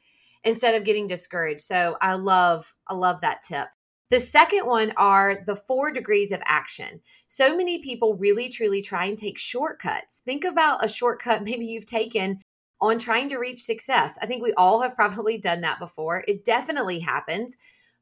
instead 0.44 0.75
of 0.75 0.84
getting 0.84 1.06
discouraged. 1.06 1.62
So 1.62 1.96
I 2.00 2.14
love, 2.14 2.75
I 2.87 2.94
love 2.94 3.20
that 3.20 3.42
tip. 3.42 3.68
The 4.10 4.18
second 4.18 4.66
one 4.66 4.92
are 4.96 5.42
the 5.46 5.54
four 5.54 5.92
degrees 5.92 6.32
of 6.32 6.42
action. 6.44 7.00
So 7.28 7.56
many 7.56 7.78
people 7.80 8.16
really 8.16 8.49
truly 8.49 8.82
try 8.82 9.04
and 9.04 9.16
take 9.16 9.38
shortcuts. 9.38 10.20
Think 10.25 10.44
about 10.44 10.84
a 10.84 10.88
shortcut 10.88 11.44
maybe 11.44 11.66
you've 11.66 11.87
taken 11.87 12.40
on 12.80 12.99
trying 12.99 13.28
to 13.28 13.38
reach 13.38 13.60
success. 13.60 14.18
I 14.20 14.26
think 14.26 14.42
we 14.42 14.54
all 14.54 14.80
have 14.80 14.96
probably 14.96 15.38
done 15.38 15.60
that 15.60 15.78
before. 15.78 16.25
It 16.26 16.44
definitely 16.44 17.00
happens. 17.00 17.56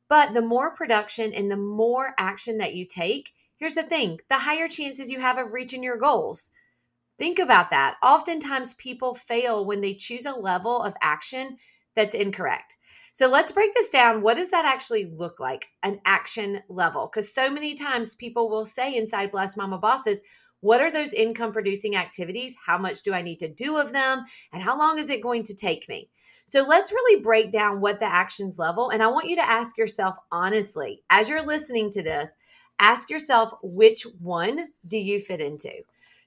But 0.08 0.32
the 0.32 0.40
more 0.40 0.75
production 0.75 1.35
and 1.35 1.50
the 1.50 1.56
more 1.56 2.14
action 2.16 2.58
that 2.58 2.75
you 2.75 2.87
take, 2.87 3.32
Here's 3.59 3.75
the 3.75 3.83
thing 3.83 4.21
the 4.29 4.38
higher 4.38 4.69
chances 4.69 5.11
you 5.11 5.21
have 5.21 5.37
of 5.38 5.53
reaching 5.53 5.83
your 5.83 5.99
goals. 5.99 6.50
Think 7.19 7.38
about 7.38 7.71
that. 7.71 7.97
Oftentimes, 8.03 8.75
people 8.75 9.15
fail 9.15 9.67
when 9.67 9.81
they 9.81 9.95
choose 9.95 10.25
a 10.25 10.33
level 10.33 10.81
of 10.81 10.95
action 11.03 11.59
that's 11.95 12.15
incorrect. 12.15 12.77
So 13.11 13.29
let's 13.29 13.50
break 13.50 13.75
this 13.75 13.91
down. 13.91 14.23
What 14.23 14.37
does 14.37 14.53
that 14.53 14.65
actually 14.65 15.07
look 15.07 15.41
like? 15.41 15.67
An 15.83 16.00
action 16.05 16.62
level? 16.69 17.09
Because 17.11 17.35
so 17.35 17.50
many 17.50 17.75
times 17.75 18.15
people 18.15 18.49
will 18.49 18.65
say 18.65 18.95
inside 18.95 19.33
Blessed 19.33 19.57
Mama 19.57 19.79
Bosses, 19.79 20.23
what 20.61 20.81
are 20.81 20.91
those 20.91 21.12
income 21.12 21.53
producing 21.53 21.97
activities? 21.97 22.55
How 22.67 22.79
much 22.79 23.03
do 23.03 23.12
I 23.12 23.23
need 23.23 23.41
to 23.41 23.49
do 23.49 23.77
of 23.77 23.93
them? 23.93 24.25
And 24.53 24.62
how 24.62 24.79
long 24.79 24.99
is 24.99 25.11
it 25.11 25.23
going 25.23 25.43
to 25.45 25.55
take 25.55 25.88
me? 25.88 26.11
So 26.45 26.62
let's 26.62 26.93
really 26.93 27.21
break 27.21 27.50
down 27.50 27.81
what 27.81 27.99
the 27.99 28.07
actions 28.07 28.59
level. 28.59 28.91
And 28.91 29.03
I 29.03 29.09
want 29.09 29.29
you 29.29 29.37
to 29.37 29.49
ask 29.49 29.77
yourself 29.77 30.17
honestly, 30.31 31.03
as 31.11 31.29
you're 31.29 31.45
listening 31.45 31.91
to 31.91 32.03
this, 32.03 32.31
ask 32.78 33.11
yourself 33.11 33.52
which 33.62 34.04
one 34.20 34.68
do 34.87 34.99
you 34.99 35.20
fit 35.20 35.40
into? 35.40 35.73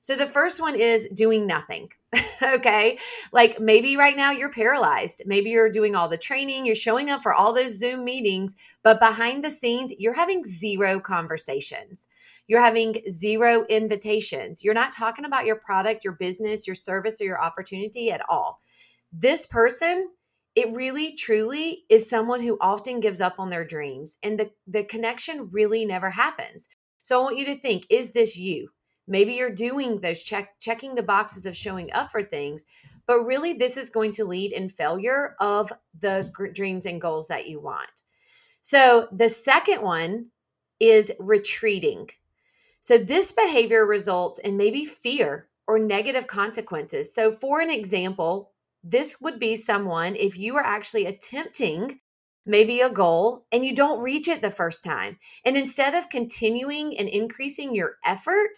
So 0.03 0.15
the 0.15 0.27
first 0.27 0.59
one 0.59 0.75
is 0.75 1.07
doing 1.13 1.45
nothing. 1.45 1.91
okay. 2.41 2.97
Like 3.31 3.59
maybe 3.59 3.95
right 3.95 4.17
now 4.17 4.31
you're 4.31 4.51
paralyzed. 4.51 5.21
Maybe 5.27 5.51
you're 5.51 5.69
doing 5.69 5.95
all 5.95 6.09
the 6.09 6.17
training, 6.17 6.65
you're 6.65 6.73
showing 6.73 7.11
up 7.11 7.21
for 7.21 7.33
all 7.33 7.53
those 7.53 7.77
Zoom 7.77 8.03
meetings, 8.03 8.55
but 8.81 8.99
behind 8.99 9.43
the 9.43 9.51
scenes, 9.51 9.93
you're 9.99 10.15
having 10.15 10.43
zero 10.43 10.99
conversations. 10.99 12.07
You're 12.47 12.61
having 12.61 13.01
zero 13.09 13.63
invitations. 13.69 14.63
You're 14.63 14.73
not 14.73 14.91
talking 14.91 15.23
about 15.23 15.45
your 15.45 15.55
product, 15.57 16.03
your 16.03 16.13
business, 16.13 16.67
your 16.67 16.75
service, 16.75 17.21
or 17.21 17.25
your 17.25 17.41
opportunity 17.41 18.11
at 18.11 18.21
all. 18.27 18.59
This 19.13 19.45
person 19.45 20.09
it 20.55 20.71
really 20.73 21.13
truly 21.13 21.85
is 21.89 22.09
someone 22.09 22.41
who 22.41 22.57
often 22.59 22.99
gives 22.99 23.21
up 23.21 23.35
on 23.39 23.49
their 23.49 23.65
dreams 23.65 24.17
and 24.21 24.39
the, 24.39 24.51
the 24.67 24.83
connection 24.83 25.49
really 25.51 25.85
never 25.85 26.11
happens. 26.11 26.67
So 27.01 27.19
I 27.19 27.23
want 27.23 27.37
you 27.37 27.45
to 27.45 27.55
think, 27.55 27.85
is 27.89 28.11
this 28.11 28.37
you? 28.37 28.69
Maybe 29.07 29.33
you're 29.33 29.53
doing 29.53 29.97
those 29.97 30.21
check 30.21 30.59
checking 30.59 30.95
the 30.95 31.03
boxes 31.03 31.45
of 31.45 31.57
showing 31.57 31.91
up 31.93 32.11
for 32.11 32.21
things, 32.21 32.65
but 33.07 33.23
really 33.23 33.53
this 33.53 33.77
is 33.77 33.89
going 33.89 34.11
to 34.13 34.25
lead 34.25 34.51
in 34.51 34.69
failure 34.69 35.35
of 35.39 35.73
the 35.97 36.31
dreams 36.53 36.85
and 36.85 37.01
goals 37.01 37.27
that 37.27 37.47
you 37.47 37.59
want. 37.59 37.89
So 38.61 39.07
the 39.11 39.29
second 39.29 39.81
one 39.81 40.27
is 40.79 41.11
retreating. 41.19 42.09
So 42.79 42.97
this 42.97 43.31
behavior 43.31 43.85
results 43.85 44.39
in 44.39 44.57
maybe 44.57 44.85
fear 44.85 45.47
or 45.67 45.79
negative 45.79 46.27
consequences. 46.27 47.13
So 47.13 47.31
for 47.31 47.61
an 47.61 47.69
example, 47.69 48.51
this 48.83 49.21
would 49.21 49.39
be 49.39 49.55
someone 49.55 50.15
if 50.15 50.37
you 50.37 50.55
are 50.57 50.63
actually 50.63 51.05
attempting 51.05 51.99
maybe 52.45 52.81
a 52.81 52.89
goal 52.89 53.45
and 53.51 53.65
you 53.65 53.75
don't 53.75 54.01
reach 54.01 54.27
it 54.27 54.41
the 54.41 54.49
first 54.49 54.83
time. 54.83 55.19
And 55.45 55.55
instead 55.55 55.93
of 55.93 56.09
continuing 56.09 56.97
and 56.97 57.07
increasing 57.07 57.75
your 57.75 57.97
effort, 58.03 58.49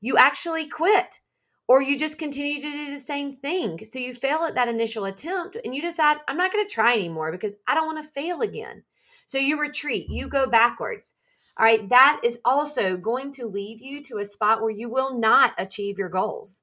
you 0.00 0.16
actually 0.16 0.68
quit 0.68 1.20
or 1.68 1.82
you 1.82 1.98
just 1.98 2.18
continue 2.18 2.56
to 2.56 2.70
do 2.70 2.90
the 2.90 3.00
same 3.00 3.32
thing. 3.32 3.84
So 3.84 3.98
you 3.98 4.14
fail 4.14 4.44
at 4.44 4.54
that 4.54 4.68
initial 4.68 5.04
attempt 5.04 5.56
and 5.64 5.74
you 5.74 5.82
decide, 5.82 6.18
I'm 6.28 6.36
not 6.36 6.52
going 6.52 6.66
to 6.66 6.72
try 6.72 6.94
anymore 6.94 7.32
because 7.32 7.56
I 7.66 7.74
don't 7.74 7.86
want 7.86 8.02
to 8.02 8.08
fail 8.08 8.40
again. 8.40 8.84
So 9.26 9.38
you 9.38 9.60
retreat, 9.60 10.08
you 10.08 10.28
go 10.28 10.46
backwards. 10.46 11.14
All 11.58 11.66
right, 11.66 11.88
that 11.88 12.20
is 12.24 12.38
also 12.44 12.96
going 12.96 13.30
to 13.32 13.46
lead 13.46 13.80
you 13.80 14.02
to 14.04 14.18
a 14.18 14.24
spot 14.24 14.62
where 14.62 14.70
you 14.70 14.88
will 14.88 15.18
not 15.18 15.52
achieve 15.58 15.98
your 15.98 16.08
goals. 16.08 16.62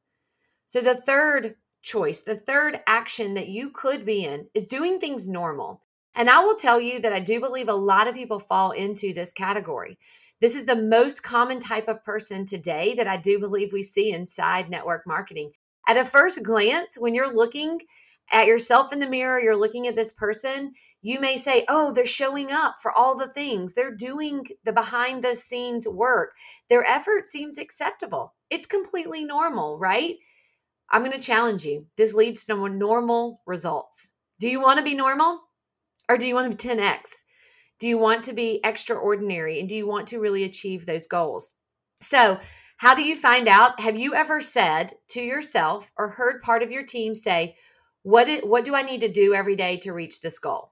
So 0.67 0.81
the 0.81 0.95
third 0.95 1.55
choice, 1.89 2.21
the 2.21 2.35
third 2.35 2.81
action 2.85 3.33
that 3.33 3.47
you 3.47 3.71
could 3.71 4.05
be 4.05 4.23
in 4.23 4.47
is 4.53 4.67
doing 4.67 4.99
things 4.99 5.27
normal. 5.27 5.81
And 6.15 6.29
I 6.29 6.39
will 6.39 6.55
tell 6.55 6.79
you 6.79 6.99
that 6.99 7.13
I 7.13 7.19
do 7.19 7.39
believe 7.39 7.69
a 7.69 7.73
lot 7.73 8.07
of 8.07 8.15
people 8.15 8.39
fall 8.39 8.71
into 8.71 9.13
this 9.13 9.33
category. 9.33 9.97
This 10.41 10.55
is 10.55 10.65
the 10.65 10.75
most 10.75 11.23
common 11.23 11.59
type 11.59 11.87
of 11.87 12.03
person 12.03 12.45
today 12.45 12.93
that 12.95 13.07
I 13.07 13.17
do 13.17 13.39
believe 13.39 13.73
we 13.73 13.83
see 13.83 14.11
inside 14.11 14.69
network 14.69 15.05
marketing. 15.05 15.51
At 15.87 15.97
a 15.97 16.05
first 16.05 16.43
glance, 16.43 16.97
when 16.97 17.13
you're 17.15 17.33
looking 17.33 17.81
at 18.31 18.47
yourself 18.47 18.93
in 18.93 18.99
the 18.99 19.09
mirror, 19.09 19.39
you're 19.39 19.57
looking 19.57 19.87
at 19.87 19.95
this 19.95 20.13
person, 20.13 20.73
you 21.01 21.19
may 21.19 21.35
say, 21.35 21.65
Oh, 21.67 21.91
they're 21.91 22.05
showing 22.05 22.51
up 22.51 22.75
for 22.79 22.91
all 22.91 23.17
the 23.17 23.29
things. 23.29 23.73
They're 23.73 23.95
doing 23.95 24.45
the 24.63 24.71
behind 24.71 25.23
the 25.23 25.35
scenes 25.35 25.87
work. 25.87 26.33
Their 26.69 26.85
effort 26.85 27.27
seems 27.27 27.57
acceptable. 27.57 28.35
It's 28.49 28.67
completely 28.67 29.25
normal, 29.25 29.79
right? 29.79 30.17
I'm 30.91 31.03
going 31.03 31.17
to 31.17 31.23
challenge 31.23 31.65
you. 31.65 31.87
This 31.97 32.13
leads 32.13 32.45
to 32.45 32.69
normal 32.69 33.41
results. 33.45 34.11
Do 34.39 34.49
you 34.49 34.61
want 34.61 34.77
to 34.79 34.83
be 34.83 34.95
normal 34.95 35.41
or 36.09 36.17
do 36.17 36.27
you 36.27 36.35
want 36.35 36.51
to 36.51 36.57
be 36.57 36.75
10x? 36.75 37.23
Do 37.79 37.87
you 37.87 37.97
want 37.97 38.23
to 38.25 38.33
be 38.33 38.59
extraordinary 38.63 39.59
and 39.59 39.69
do 39.69 39.75
you 39.75 39.87
want 39.87 40.07
to 40.07 40.19
really 40.19 40.43
achieve 40.43 40.85
those 40.85 41.07
goals? 41.07 41.53
So, 42.01 42.39
how 42.77 42.95
do 42.95 43.03
you 43.03 43.17
find 43.17 43.49
out? 43.49 43.81
Have 43.81 43.97
you 43.97 44.15
ever 44.15 44.39
said 44.39 44.93
to 45.09 45.21
yourself 45.21 45.91
or 45.97 46.09
heard 46.09 46.41
part 46.41 46.63
of 46.63 46.71
your 46.71 46.83
team 46.83 47.13
say, 47.13 47.55
what, 48.03 48.29
it, 48.29 48.47
what 48.47 48.63
do 48.63 48.73
I 48.73 48.83
need 48.83 49.01
to 49.01 49.11
do 49.11 49.33
every 49.33 49.57
day 49.57 49.75
to 49.77 49.91
reach 49.91 50.21
this 50.21 50.39
goal? 50.39 50.71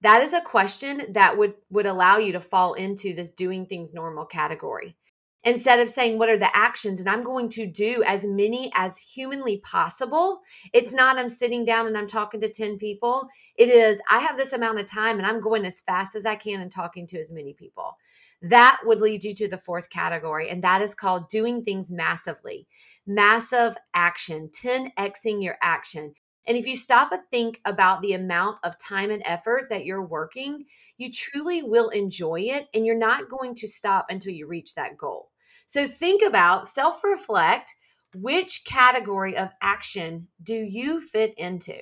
that 0.00 0.22
is 0.22 0.32
a 0.32 0.40
question 0.40 1.02
that 1.10 1.36
would 1.36 1.54
would 1.70 1.86
allow 1.86 2.18
you 2.18 2.32
to 2.32 2.40
fall 2.40 2.74
into 2.74 3.14
this 3.14 3.30
doing 3.30 3.66
things 3.66 3.94
normal 3.94 4.24
category 4.24 4.96
instead 5.44 5.80
of 5.80 5.88
saying 5.88 6.18
what 6.18 6.28
are 6.28 6.38
the 6.38 6.56
actions? 6.56 7.00
And 7.00 7.08
i'm 7.08 7.22
going 7.22 7.48
to 7.50 7.66
do 7.66 8.02
as 8.06 8.26
many 8.26 8.70
as 8.74 8.98
humanly 8.98 9.58
possible. 9.58 10.40
It's 10.72 10.94
not 10.94 11.18
i'm 11.18 11.28
sitting 11.28 11.64
down 11.64 11.86
and 11.86 11.96
i'm 11.96 12.06
talking 12.06 12.40
to 12.40 12.48
10 12.48 12.78
people. 12.78 13.28
It 13.56 13.70
is 13.70 14.00
i 14.10 14.18
have 14.20 14.36
this 14.36 14.52
amount 14.52 14.80
of 14.80 14.90
time 14.90 15.18
and 15.18 15.26
i'm 15.26 15.40
going 15.40 15.64
as 15.64 15.80
fast 15.80 16.14
as 16.14 16.26
i 16.26 16.34
can 16.34 16.60
and 16.60 16.70
talking 16.70 17.06
to 17.08 17.18
as 17.18 17.32
many 17.32 17.54
people. 17.54 17.96
That 18.40 18.80
would 18.84 19.00
lead 19.00 19.24
you 19.24 19.34
to 19.34 19.48
the 19.48 19.58
fourth 19.58 19.90
category 19.90 20.48
and 20.48 20.62
that 20.62 20.82
is 20.82 20.94
called 20.94 21.28
doing 21.28 21.62
things 21.62 21.90
massively. 21.90 22.66
Massive 23.06 23.76
action 23.94 24.48
10xing 24.48 25.42
your 25.42 25.56
action 25.60 26.14
and 26.48 26.56
if 26.56 26.66
you 26.66 26.76
stop 26.76 27.12
and 27.12 27.20
think 27.30 27.60
about 27.66 28.00
the 28.00 28.14
amount 28.14 28.58
of 28.64 28.78
time 28.78 29.10
and 29.10 29.22
effort 29.26 29.68
that 29.68 29.84
you're 29.84 30.04
working, 30.04 30.64
you 30.96 31.12
truly 31.12 31.62
will 31.62 31.90
enjoy 31.90 32.40
it 32.40 32.68
and 32.72 32.86
you're 32.86 32.96
not 32.96 33.28
going 33.28 33.54
to 33.56 33.68
stop 33.68 34.06
until 34.08 34.32
you 34.32 34.46
reach 34.46 34.74
that 34.74 34.96
goal. 34.96 35.30
So 35.66 35.86
think 35.86 36.22
about, 36.22 36.66
self 36.66 37.04
reflect, 37.04 37.74
which 38.14 38.64
category 38.64 39.36
of 39.36 39.50
action 39.60 40.28
do 40.42 40.54
you 40.54 41.02
fit 41.02 41.34
into? 41.36 41.78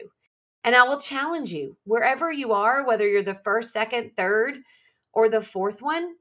And 0.64 0.75
I 0.75 0.82
will 0.82 0.99
challenge 0.99 1.52
you 1.52 1.76
wherever 1.85 2.32
you 2.32 2.52
are, 2.52 2.85
whether 2.85 3.08
you're 3.08 3.23
the 3.23 3.37
first, 3.37 3.73
second, 3.73 4.16
third, 4.16 4.58
or 5.12 5.28
the 5.28 5.40
fourth 5.40 5.80
one, 5.80 6.16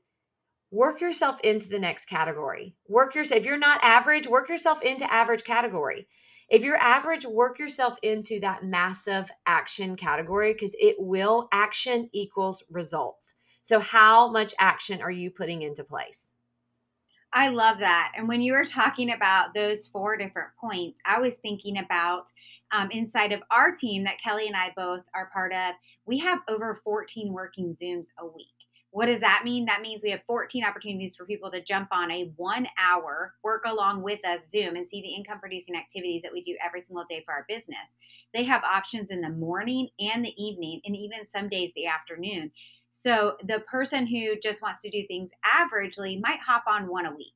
work 0.70 1.02
yourself 1.02 1.40
into 1.42 1.68
the 1.68 1.80
next 1.80 2.06
category. 2.06 2.75
Work 2.88 3.16
yourself, 3.16 3.40
if 3.40 3.46
you're 3.48 3.58
not 3.58 3.80
average, 3.82 4.28
work 4.28 4.50
yourself 4.50 4.84
into 4.84 5.12
average 5.12 5.44
category. 5.44 6.08
If 6.50 6.64
you're 6.64 6.78
average, 6.78 7.25
work 7.25 7.58
yourself 7.58 7.98
into 8.04 8.40
that 8.42 8.64
massive 8.64 9.32
action 9.46 9.96
category 9.96 10.54
because 10.54 10.75
it 10.80 10.96
will 11.00 11.48
action 11.52 12.10
equals 12.14 12.64
results. 12.70 13.34
So, 13.64 13.80
how 13.80 14.30
much 14.30 14.54
action 14.60 15.02
are 15.02 15.12
you 15.12 15.32
putting 15.32 15.64
into 15.64 15.84
place? 15.84 16.36
I 17.34 17.50
love 17.50 17.80
that. 17.80 18.14
And 18.16 18.28
when 18.30 18.42
you 18.42 18.54
were 18.54 18.64
talking 18.64 19.12
about 19.12 19.54
those 19.54 19.88
four 19.88 20.16
different 20.16 20.50
points, 20.62 21.02
I 21.04 21.20
was 21.20 21.36
thinking 21.36 21.80
about 21.80 22.28
um, 22.72 22.90
inside 22.92 23.34
of 23.34 23.42
our 23.52 23.72
team 23.75 24.06
that 24.06 24.22
Kelly 24.22 24.48
and 24.48 24.56
I 24.56 24.72
both 24.75 25.02
are 25.14 25.30
part 25.34 25.52
of, 25.52 25.74
we 26.06 26.20
have 26.20 26.40
over 26.48 26.80
14 26.84 27.34
working 27.34 27.75
Zooms 27.75 28.10
a 28.20 28.25
week. 28.25 28.48
What 28.96 29.08
does 29.08 29.20
that 29.20 29.42
mean? 29.44 29.66
That 29.66 29.82
means 29.82 30.06
we 30.06 30.12
have 30.12 30.24
14 30.25 30.64
opportunities 30.64 31.18
for 31.18 31.25
people 31.25 31.52
to 31.52 31.60
jump 31.62 31.90
on 31.92 32.10
a 32.10 32.32
one 32.38 32.66
hour 32.82 33.34
work 33.44 33.64
along 33.66 34.04
with 34.04 34.25
us 34.25 34.50
Zoom 34.50 34.78
and 34.78 34.88
see 34.88 35.02
the 35.02 35.14
income 35.14 35.42
producing 35.42 35.75
activities 35.75 36.22
that 36.22 36.32
we 36.32 36.42
do 36.42 36.56
every 36.66 36.80
single 36.80 37.04
day 37.04 37.22
for 37.25 37.34
our 37.34 37.46
business. 37.50 37.98
They 38.34 38.46
have 38.46 38.64
options 38.64 39.12
in 39.12 39.20
the 39.20 39.28
morning 39.28 39.90
and 40.00 40.24
the 40.24 40.34
evening, 40.42 40.80
and 40.86 40.96
even 40.96 41.28
some 41.28 41.50
days 41.50 41.74
the 41.75 41.88
afternoon. 41.88 42.52
So 42.90 43.36
the 43.46 43.60
person 43.70 44.08
who 44.08 44.40
just 44.42 44.62
wants 44.62 44.82
to 44.84 44.90
do 44.90 45.06
things 45.10 45.32
averagely 45.44 46.18
might 46.22 46.40
hop 46.40 46.64
on 46.66 46.88
one 46.88 47.06
a 47.06 47.14
week. 47.14 47.34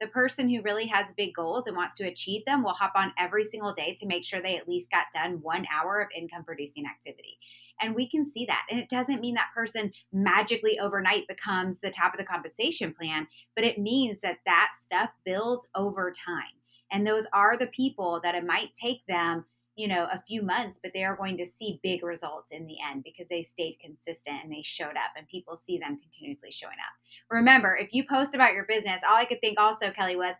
The 0.00 0.06
person 0.06 0.48
who 0.48 0.62
really 0.62 0.86
has 0.86 1.12
big 1.14 1.34
goals 1.34 1.66
and 1.66 1.76
wants 1.76 1.94
to 1.96 2.08
achieve 2.08 2.46
them 2.46 2.62
will 2.62 2.72
hop 2.72 2.92
on 2.96 3.12
every 3.18 3.44
single 3.44 3.74
day 3.74 3.94
to 4.00 4.06
make 4.06 4.24
sure 4.24 4.40
they 4.40 4.56
at 4.56 4.66
least 4.66 4.90
got 4.90 5.12
done 5.12 5.42
one 5.42 5.66
hour 5.70 6.00
of 6.00 6.08
income 6.16 6.42
producing 6.42 6.86
activity. 6.86 7.36
And 7.82 7.94
we 7.94 8.08
can 8.08 8.24
see 8.24 8.46
that. 8.46 8.62
And 8.70 8.78
it 8.78 8.88
doesn't 8.88 9.20
mean 9.20 9.34
that 9.34 9.50
person 9.54 9.92
magically 10.12 10.78
overnight 10.78 11.26
becomes 11.26 11.80
the 11.80 11.90
top 11.90 12.14
of 12.14 12.18
the 12.18 12.24
compensation 12.24 12.94
plan, 12.94 13.26
but 13.56 13.64
it 13.64 13.78
means 13.78 14.20
that 14.20 14.38
that 14.46 14.72
stuff 14.80 15.10
builds 15.24 15.68
over 15.74 16.12
time. 16.12 16.54
And 16.92 17.06
those 17.06 17.26
are 17.32 17.56
the 17.56 17.66
people 17.66 18.20
that 18.22 18.34
it 18.34 18.46
might 18.46 18.74
take 18.74 19.04
them 19.06 19.46
you 19.76 19.88
know 19.88 20.06
a 20.12 20.22
few 20.26 20.42
months 20.42 20.78
but 20.82 20.92
they 20.92 21.04
are 21.04 21.16
going 21.16 21.36
to 21.36 21.46
see 21.46 21.80
big 21.82 22.04
results 22.04 22.52
in 22.52 22.66
the 22.66 22.76
end 22.90 23.02
because 23.04 23.28
they 23.28 23.42
stayed 23.42 23.78
consistent 23.80 24.36
and 24.42 24.52
they 24.52 24.62
showed 24.62 24.96
up 24.96 25.12
and 25.16 25.26
people 25.28 25.56
see 25.56 25.78
them 25.78 25.98
continuously 26.00 26.50
showing 26.50 26.72
up. 26.72 26.92
Remember 27.30 27.76
if 27.76 27.92
you 27.92 28.04
post 28.06 28.34
about 28.34 28.52
your 28.52 28.64
business 28.64 29.00
all 29.08 29.16
i 29.16 29.24
could 29.24 29.40
think 29.40 29.58
also 29.58 29.90
kelly 29.90 30.16
was 30.16 30.34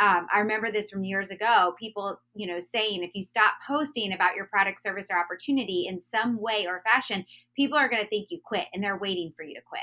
um, 0.00 0.26
i 0.32 0.38
remember 0.38 0.70
this 0.70 0.90
from 0.90 1.04
years 1.04 1.30
ago 1.30 1.74
people 1.78 2.16
you 2.34 2.46
know 2.46 2.58
saying 2.58 3.02
if 3.02 3.10
you 3.14 3.22
stop 3.22 3.54
posting 3.66 4.12
about 4.12 4.36
your 4.36 4.46
product 4.46 4.82
service 4.82 5.08
or 5.10 5.18
opportunity 5.18 5.86
in 5.88 6.00
some 6.00 6.40
way 6.40 6.66
or 6.66 6.82
fashion 6.84 7.24
people 7.54 7.78
are 7.78 7.88
going 7.88 8.02
to 8.02 8.08
think 8.08 8.28
you 8.30 8.38
quit 8.44 8.66
and 8.72 8.82
they're 8.82 8.98
waiting 8.98 9.32
for 9.36 9.44
you 9.44 9.54
to 9.54 9.62
quit 9.66 9.80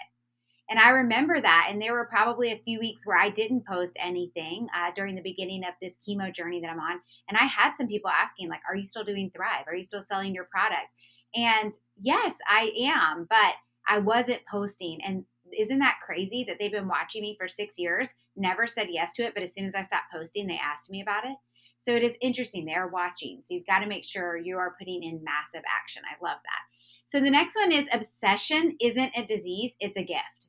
and 0.74 0.80
I 0.80 0.90
remember 0.90 1.40
that. 1.40 1.68
And 1.70 1.80
there 1.80 1.94
were 1.94 2.08
probably 2.08 2.52
a 2.52 2.58
few 2.58 2.80
weeks 2.80 3.06
where 3.06 3.16
I 3.16 3.30
didn't 3.30 3.68
post 3.68 3.96
anything 4.00 4.66
uh, 4.76 4.90
during 4.96 5.14
the 5.14 5.22
beginning 5.22 5.62
of 5.64 5.76
this 5.80 6.00
chemo 6.00 6.34
journey 6.34 6.62
that 6.62 6.70
I'm 6.72 6.80
on. 6.80 7.00
And 7.30 7.38
I 7.38 7.44
had 7.44 7.76
some 7.76 7.86
people 7.86 8.10
asking, 8.10 8.50
like, 8.50 8.62
are 8.68 8.76
you 8.76 8.84
still 8.84 9.04
doing 9.04 9.30
Thrive? 9.30 9.66
Are 9.68 9.76
you 9.76 9.84
still 9.84 10.02
selling 10.02 10.34
your 10.34 10.46
product? 10.46 10.96
And 11.36 11.76
yes, 12.02 12.38
I 12.50 12.72
am, 12.80 13.28
but 13.30 13.54
I 13.88 14.00
wasn't 14.00 14.48
posting. 14.50 14.98
And 15.06 15.26
isn't 15.56 15.78
that 15.78 16.00
crazy 16.04 16.44
that 16.48 16.58
they've 16.60 16.72
been 16.72 16.88
watching 16.88 17.22
me 17.22 17.36
for 17.40 17.48
six 17.48 17.78
years, 17.78 18.16
never 18.36 18.66
said 18.66 18.88
yes 18.90 19.14
to 19.14 19.22
it, 19.22 19.36
but 19.36 19.44
as 19.44 19.54
soon 19.54 19.66
as 19.66 19.76
I 19.76 19.84
stopped 19.84 20.12
posting, 20.12 20.48
they 20.48 20.60
asked 20.60 20.90
me 20.90 21.04
about 21.04 21.24
it. 21.24 21.38
So 21.78 21.92
it 21.92 22.02
is 22.02 22.18
interesting. 22.20 22.66
They 22.66 22.74
are 22.74 22.90
watching. 22.90 23.42
So 23.44 23.54
you've 23.54 23.68
got 23.68 23.82
to 23.82 23.88
make 23.88 24.06
sure 24.06 24.38
you 24.38 24.58
are 24.58 24.74
putting 24.80 25.04
in 25.04 25.24
massive 25.24 25.66
action. 25.72 26.02
I 26.04 26.16
love 26.26 26.40
that. 26.42 26.64
So 27.06 27.20
the 27.20 27.30
next 27.30 27.56
one 27.56 27.72
is 27.72 27.88
obsession 27.94 28.76
isn't 28.82 29.12
a 29.16 29.24
disease, 29.24 29.76
it's 29.80 29.98
a 29.98 30.04
gift. 30.04 30.48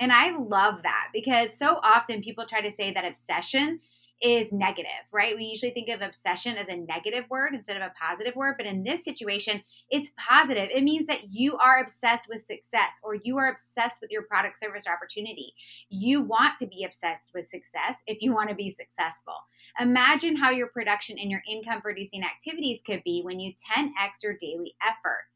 And 0.00 0.12
I 0.12 0.36
love 0.36 0.82
that 0.82 1.08
because 1.12 1.56
so 1.56 1.80
often 1.82 2.22
people 2.22 2.46
try 2.46 2.60
to 2.60 2.70
say 2.70 2.92
that 2.92 3.04
obsession 3.04 3.80
is 4.22 4.50
negative, 4.50 4.90
right? 5.12 5.36
We 5.36 5.44
usually 5.44 5.72
think 5.72 5.90
of 5.90 6.00
obsession 6.00 6.56
as 6.56 6.68
a 6.68 6.76
negative 6.76 7.24
word 7.28 7.52
instead 7.52 7.76
of 7.76 7.82
a 7.82 7.92
positive 8.00 8.34
word, 8.34 8.54
but 8.56 8.66
in 8.66 8.82
this 8.82 9.04
situation, 9.04 9.62
it's 9.90 10.12
positive. 10.16 10.70
It 10.72 10.84
means 10.84 11.06
that 11.06 11.32
you 11.32 11.56
are 11.58 11.80
obsessed 11.80 12.26
with 12.28 12.44
success 12.44 12.98
or 13.02 13.14
you 13.14 13.36
are 13.36 13.50
obsessed 13.50 14.00
with 14.00 14.10
your 14.10 14.22
product, 14.22 14.58
service, 14.58 14.84
or 14.86 14.94
opportunity. 14.94 15.52
You 15.90 16.22
want 16.22 16.56
to 16.58 16.66
be 16.66 16.84
obsessed 16.84 17.32
with 17.34 17.48
success 17.48 18.02
if 18.06 18.22
you 18.22 18.32
want 18.32 18.48
to 18.48 18.54
be 18.54 18.70
successful. 18.70 19.34
Imagine 19.78 20.36
how 20.36 20.50
your 20.50 20.68
production 20.68 21.18
and 21.18 21.30
your 21.30 21.42
income 21.50 21.82
producing 21.82 22.22
activities 22.22 22.82
could 22.86 23.02
be 23.04 23.20
when 23.22 23.38
you 23.38 23.52
10x 23.52 24.22
your 24.22 24.34
daily 24.40 24.74
effort. 24.82 25.26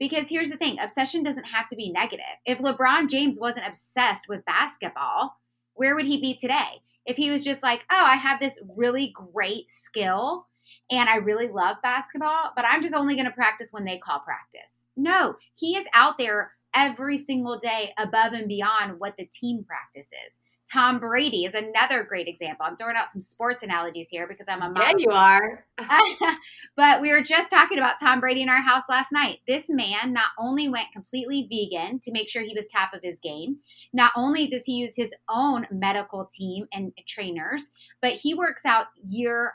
Because 0.00 0.28
here's 0.28 0.50
the 0.50 0.56
thing 0.56 0.78
obsession 0.80 1.22
doesn't 1.22 1.44
have 1.44 1.68
to 1.68 1.76
be 1.76 1.92
negative. 1.92 2.24
If 2.44 2.58
LeBron 2.58 3.08
James 3.08 3.38
wasn't 3.38 3.68
obsessed 3.68 4.26
with 4.28 4.44
basketball, 4.44 5.36
where 5.74 5.94
would 5.94 6.06
he 6.06 6.20
be 6.20 6.34
today? 6.34 6.82
If 7.06 7.16
he 7.16 7.30
was 7.30 7.44
just 7.44 7.62
like, 7.62 7.84
oh, 7.90 8.04
I 8.04 8.16
have 8.16 8.40
this 8.40 8.60
really 8.76 9.14
great 9.14 9.70
skill 9.70 10.46
and 10.90 11.08
I 11.08 11.16
really 11.16 11.48
love 11.48 11.76
basketball, 11.82 12.52
but 12.56 12.64
I'm 12.64 12.82
just 12.82 12.94
only 12.94 13.14
going 13.14 13.26
to 13.26 13.30
practice 13.30 13.68
when 13.72 13.84
they 13.84 13.98
call 13.98 14.20
practice. 14.20 14.86
No, 14.96 15.36
he 15.54 15.76
is 15.76 15.86
out 15.94 16.18
there 16.18 16.52
every 16.74 17.18
single 17.18 17.58
day 17.58 17.92
above 17.98 18.32
and 18.32 18.48
beyond 18.48 18.98
what 18.98 19.14
the 19.16 19.26
team 19.26 19.64
practices. 19.64 20.40
Tom 20.70 20.98
Brady 21.00 21.44
is 21.44 21.54
another 21.54 22.04
great 22.04 22.28
example. 22.28 22.64
I'm 22.64 22.76
throwing 22.76 22.96
out 22.96 23.10
some 23.10 23.20
sports 23.20 23.64
analogies 23.64 24.08
here 24.08 24.28
because 24.28 24.46
I'm 24.48 24.62
a 24.62 24.70
mom. 24.70 24.76
Yeah, 24.76 24.92
you 24.96 25.10
are. 25.10 25.64
but 26.76 27.00
we 27.00 27.10
were 27.10 27.22
just 27.22 27.50
talking 27.50 27.78
about 27.78 27.98
Tom 27.98 28.20
Brady 28.20 28.42
in 28.42 28.48
our 28.48 28.60
house 28.60 28.84
last 28.88 29.10
night. 29.10 29.38
This 29.48 29.68
man 29.68 30.12
not 30.12 30.28
only 30.38 30.68
went 30.68 30.92
completely 30.92 31.48
vegan 31.50 31.98
to 32.00 32.12
make 32.12 32.28
sure 32.28 32.42
he 32.42 32.54
was 32.54 32.68
top 32.68 32.94
of 32.94 33.00
his 33.02 33.18
game, 33.18 33.56
not 33.92 34.12
only 34.16 34.46
does 34.46 34.64
he 34.64 34.74
use 34.74 34.94
his 34.94 35.12
own 35.28 35.66
medical 35.72 36.26
team 36.26 36.66
and 36.72 36.92
trainers, 37.08 37.64
but 38.00 38.12
he 38.12 38.34
works 38.34 38.64
out 38.64 38.86
year 39.08 39.54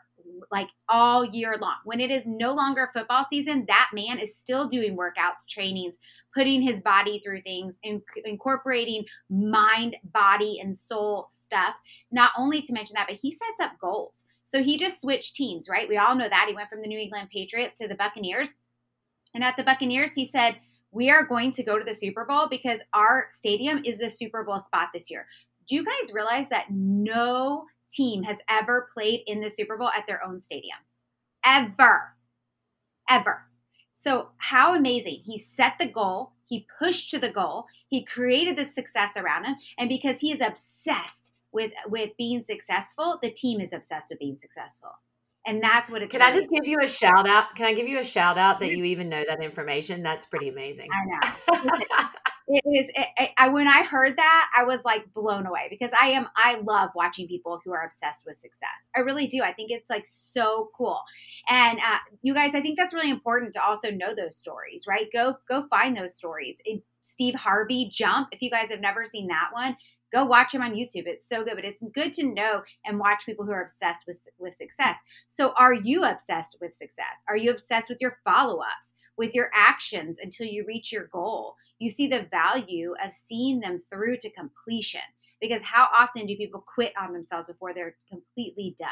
like 0.52 0.70
all 0.90 1.26
year 1.26 1.58
long. 1.60 1.76
When 1.84 2.00
it 2.00 2.12
is 2.12 2.24
no 2.26 2.54
longer 2.54 2.90
football 2.94 3.26
season, 3.30 3.66
that 3.68 3.90
man 3.94 4.20
is 4.20 4.38
still 4.38 4.68
doing 4.68 4.98
workouts, 4.98 5.48
trainings, 5.50 5.98
putting 6.34 6.62
his 6.62 6.82
body 6.82 7.22
through 7.24 7.42
things, 7.42 7.78
in, 7.84 8.02
incorporating 8.26 9.06
mind, 9.30 9.96
body, 10.14 10.60
and 10.62 10.78
soul 10.78 11.28
stuff. 11.30 11.76
Not 12.12 12.32
only 12.38 12.62
to 12.62 12.74
mention 12.74 12.96
that, 12.96 13.08
but 13.08 13.20
he 13.22 13.32
sets 13.32 13.60
up 13.62 13.80
goals. 13.80 14.26
So 14.44 14.62
he 14.62 14.78
just 14.78 15.02
switched 15.02 15.36
teams, 15.36 15.68
right? 15.68 15.90
We 15.90 15.98
all 15.98 16.16
know 16.16 16.30
that. 16.30 16.46
He 16.48 16.56
went 16.56 16.70
from 16.70 16.82
the 16.82 16.88
New 16.88 17.00
England 17.00 17.30
Patriots 17.32 17.78
to 17.78 17.88
the 17.88 17.96
Buccaneers. 17.96 18.56
And 19.34 19.44
at 19.44 19.58
the 19.58 19.64
Buccaneers, 19.64 20.14
he 20.14 20.26
said, 20.28 20.58
We 20.92 21.10
are 21.10 21.26
going 21.26 21.52
to 21.54 21.64
go 21.64 21.80
to 21.80 21.84
the 21.84 21.94
Super 21.94 22.26
Bowl 22.26 22.48
because 22.50 22.80
our 22.94 23.28
stadium 23.32 23.82
is 23.84 23.98
the 23.98 24.10
Super 24.10 24.44
Bowl 24.44 24.60
spot 24.60 24.90
this 24.94 25.10
year. 25.10 25.26
Do 25.68 25.76
you 25.76 25.84
guys 25.84 26.14
realize 26.14 26.48
that 26.50 26.68
no 26.70 27.66
team 27.90 28.24
has 28.24 28.38
ever 28.50 28.88
played 28.94 29.22
in 29.28 29.42
the 29.42 29.50
Super 29.50 29.78
Bowl 29.78 29.90
at 29.90 30.08
their 30.08 30.24
own 30.24 30.42
stadium. 30.42 30.78
Ever. 31.46 32.16
Ever. 33.10 33.46
So, 33.94 34.30
how 34.38 34.76
amazing. 34.76 35.22
He 35.26 35.38
set 35.38 35.74
the 35.80 35.88
goal, 35.88 36.34
he 36.46 36.68
pushed 36.80 37.12
to 37.12 37.20
the 37.20 37.32
goal, 37.32 37.66
he 37.88 38.04
created 38.04 38.58
the 38.58 38.66
success 38.66 39.12
around 39.16 39.46
him, 39.46 39.56
and 39.78 39.90
because 39.90 40.20
he 40.20 40.32
is 40.32 40.42
obsessed 40.42 41.34
with 41.52 41.72
with 41.88 42.12
being 42.18 42.44
successful, 42.44 43.18
the 43.22 43.32
team 43.32 43.62
is 43.62 43.74
obsessed 43.74 44.08
with 44.10 44.20
being 44.20 44.38
successful. 44.38 44.90
And 45.48 45.62
that's 45.62 45.92
what 45.92 46.02
it's 46.02 46.12
Can 46.12 46.22
really 46.22 46.32
I 46.32 46.34
just 46.34 46.50
give 46.50 46.66
you 46.66 46.78
a 46.82 46.88
shout 46.88 47.28
out? 47.28 47.56
Can 47.56 47.68
I 47.68 47.74
give 47.74 47.88
you 47.88 48.00
a 48.00 48.04
shout 48.04 48.38
out 48.38 48.60
that 48.60 48.70
mm-hmm. 48.70 48.80
you 48.80 48.84
even 48.86 49.10
know 49.10 49.24
that 49.28 49.44
information? 49.44 50.02
That's 50.02 50.26
pretty 50.26 50.50
amazing. 50.50 50.90
I 50.92 51.06
know. 51.06 52.10
it 52.48 52.64
is. 52.66 52.92
It, 52.94 53.30
I, 53.38 53.50
when 53.50 53.68
I 53.68 53.84
heard 53.84 54.18
that, 54.18 54.52
I 54.58 54.64
was 54.66 54.82
like 54.86 55.14
blown 55.14 55.46
away 55.46 55.68
because 55.70 55.92
I 56.00 56.08
am. 56.10 56.28
I 56.36 56.60
love 56.60 56.92
watching 56.96 57.28
people 57.28 57.60
who 57.64 57.74
are 57.74 57.84
obsessed 57.84 58.26
with 58.26 58.36
success. 58.36 58.90
I 58.96 59.00
really 59.00 59.28
do. 59.28 59.42
I 59.42 59.54
think 59.54 59.72
it's 59.72 59.90
like 59.90 60.06
so 60.06 60.70
cool. 60.78 61.02
And 61.50 61.80
uh, 61.80 61.98
you 62.22 62.34
guys, 62.34 62.56
I 62.56 62.62
think 62.62 62.78
that's 62.78 62.94
really 62.94 63.10
important 63.10 63.54
to 63.54 63.64
also 63.64 63.90
know 63.90 64.14
those 64.16 64.38
stories, 64.38 64.86
right? 64.88 65.08
Go 65.12 65.38
go 65.50 65.66
find 65.70 65.98
those 65.98 66.16
stories. 66.16 66.58
It, 66.66 66.84
Steve 67.02 67.36
Harvey 67.36 67.90
Jump. 67.92 68.30
If 68.32 68.42
you 68.42 68.50
guys 68.50 68.70
have 68.70 68.82
never 68.82 69.06
seen 69.06 69.28
that 69.28 69.50
one, 69.54 69.78
go 70.12 70.26
watch 70.26 70.54
him 70.54 70.62
on 70.62 70.74
YouTube. 70.74 71.08
It's 71.08 71.28
so 71.28 71.44
good, 71.44 71.56
but 71.56 71.66
it's 71.66 71.84
good 71.94 72.14
to 72.14 72.24
know 72.24 72.62
and 72.86 73.00
watch 73.00 73.26
people 73.26 73.46
who 73.46 73.52
are 73.52 73.62
obsessed 73.62 74.06
with 74.08 74.28
with 74.38 74.56
success. 74.56 74.98
So, 75.28 75.54
are 75.58 75.74
you 75.74 76.04
obsessed 76.04 76.58
with 76.62 76.76
success? 76.76 77.16
Are 77.28 77.38
you 77.38 77.52
obsessed 77.52 77.90
with 77.90 78.00
your 78.02 78.18
follow-ups, 78.24 78.94
with 79.18 79.36
your 79.36 79.50
actions 79.54 80.20
until 80.22 80.48
you 80.48 80.66
reach 80.68 80.92
your 80.92 81.08
goal? 81.08 81.56
You 81.80 81.90
see 81.90 82.08
the 82.08 82.28
value 82.32 82.94
of 83.04 83.14
seeing 83.14 83.60
them 83.60 83.82
through 83.90 84.18
to 84.18 84.30
completion 84.30 85.02
because 85.42 85.62
how 85.62 85.88
often 85.94 86.26
do 86.26 86.36
people 86.36 86.64
quit 86.74 86.94
on 87.00 87.14
themselves 87.14 87.48
before 87.48 87.74
they're 87.74 87.96
completely 88.10 88.76
done? 88.80 88.88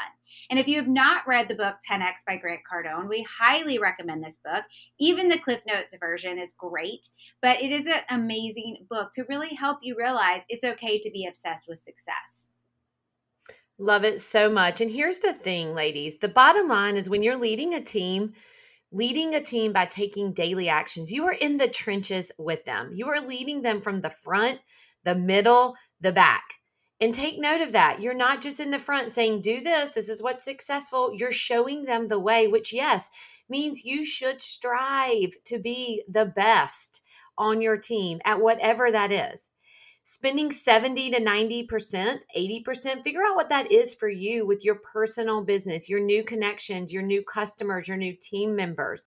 And 0.50 0.58
if 0.58 0.68
you 0.68 0.76
have 0.76 0.88
not 0.88 1.26
read 1.26 1.48
the 1.48 1.54
book 1.54 1.76
10x 1.90 2.24
by 2.26 2.36
Grant 2.36 2.60
Cardone, 2.70 3.08
we 3.08 3.26
highly 3.38 3.78
recommend 3.78 4.22
this 4.22 4.40
book. 4.44 4.64
Even 4.98 5.28
the 5.28 5.38
Cliff 5.38 5.60
Notes 5.66 5.94
version 5.98 6.38
is 6.38 6.54
great, 6.54 7.08
but 7.40 7.62
it 7.62 7.72
is 7.72 7.86
an 7.86 8.02
amazing 8.10 8.86
book 8.88 9.12
to 9.14 9.24
really 9.24 9.54
help 9.54 9.78
you 9.82 9.96
realize 9.98 10.42
it's 10.48 10.64
okay 10.64 10.98
to 11.00 11.10
be 11.10 11.26
obsessed 11.26 11.64
with 11.66 11.78
success. 11.78 12.48
Love 13.78 14.04
it 14.04 14.20
so 14.20 14.48
much. 14.48 14.80
And 14.80 14.90
here's 14.90 15.18
the 15.18 15.32
thing, 15.32 15.74
ladies 15.74 16.18
the 16.18 16.28
bottom 16.28 16.68
line 16.68 16.96
is 16.96 17.10
when 17.10 17.22
you're 17.22 17.36
leading 17.36 17.74
a 17.74 17.80
team, 17.80 18.34
leading 18.94 19.34
a 19.34 19.40
team 19.40 19.72
by 19.72 19.84
taking 19.84 20.32
daily 20.32 20.68
actions, 20.68 21.12
you 21.12 21.24
are 21.26 21.32
in 21.32 21.58
the 21.58 21.68
trenches 21.68 22.32
with 22.38 22.64
them. 22.64 22.92
You 22.94 23.08
are 23.08 23.20
leading 23.20 23.62
them 23.62 23.82
from 23.82 24.00
the 24.00 24.10
front 24.10 24.60
the 25.04 25.14
middle, 25.14 25.76
the 26.00 26.12
back. 26.12 26.44
And 27.00 27.12
take 27.12 27.38
note 27.38 27.60
of 27.60 27.72
that. 27.72 28.00
You're 28.00 28.14
not 28.14 28.40
just 28.40 28.58
in 28.58 28.70
the 28.70 28.78
front 28.78 29.10
saying, 29.10 29.42
do 29.42 29.60
this, 29.60 29.90
this 29.90 30.08
is 30.08 30.22
what's 30.22 30.44
successful. 30.44 31.12
You're 31.14 31.32
showing 31.32 31.84
them 31.84 32.08
the 32.08 32.18
way, 32.18 32.46
which, 32.48 32.72
yes, 32.72 33.10
means 33.48 33.84
you 33.84 34.04
should 34.04 34.40
strive 34.40 35.32
to 35.44 35.58
be 35.58 36.02
the 36.08 36.24
best 36.24 37.02
on 37.36 37.60
your 37.60 37.76
team 37.76 38.20
at 38.24 38.40
whatever 38.40 38.90
that 38.90 39.12
is. 39.12 39.50
Spending 40.06 40.50
70 40.50 41.12
to 41.12 41.20
90%, 41.20 42.18
80%, 42.36 43.02
figure 43.02 43.22
out 43.22 43.36
what 43.36 43.48
that 43.48 43.72
is 43.72 43.94
for 43.94 44.10
you 44.10 44.46
with 44.46 44.62
your 44.62 44.74
personal 44.74 45.42
business, 45.42 45.88
your 45.88 46.00
new 46.00 46.22
connections, 46.22 46.92
your 46.92 47.02
new 47.02 47.22
customers, 47.22 47.88
your 47.88 47.96
new 47.96 48.14
team 48.14 48.54
members, 48.54 49.06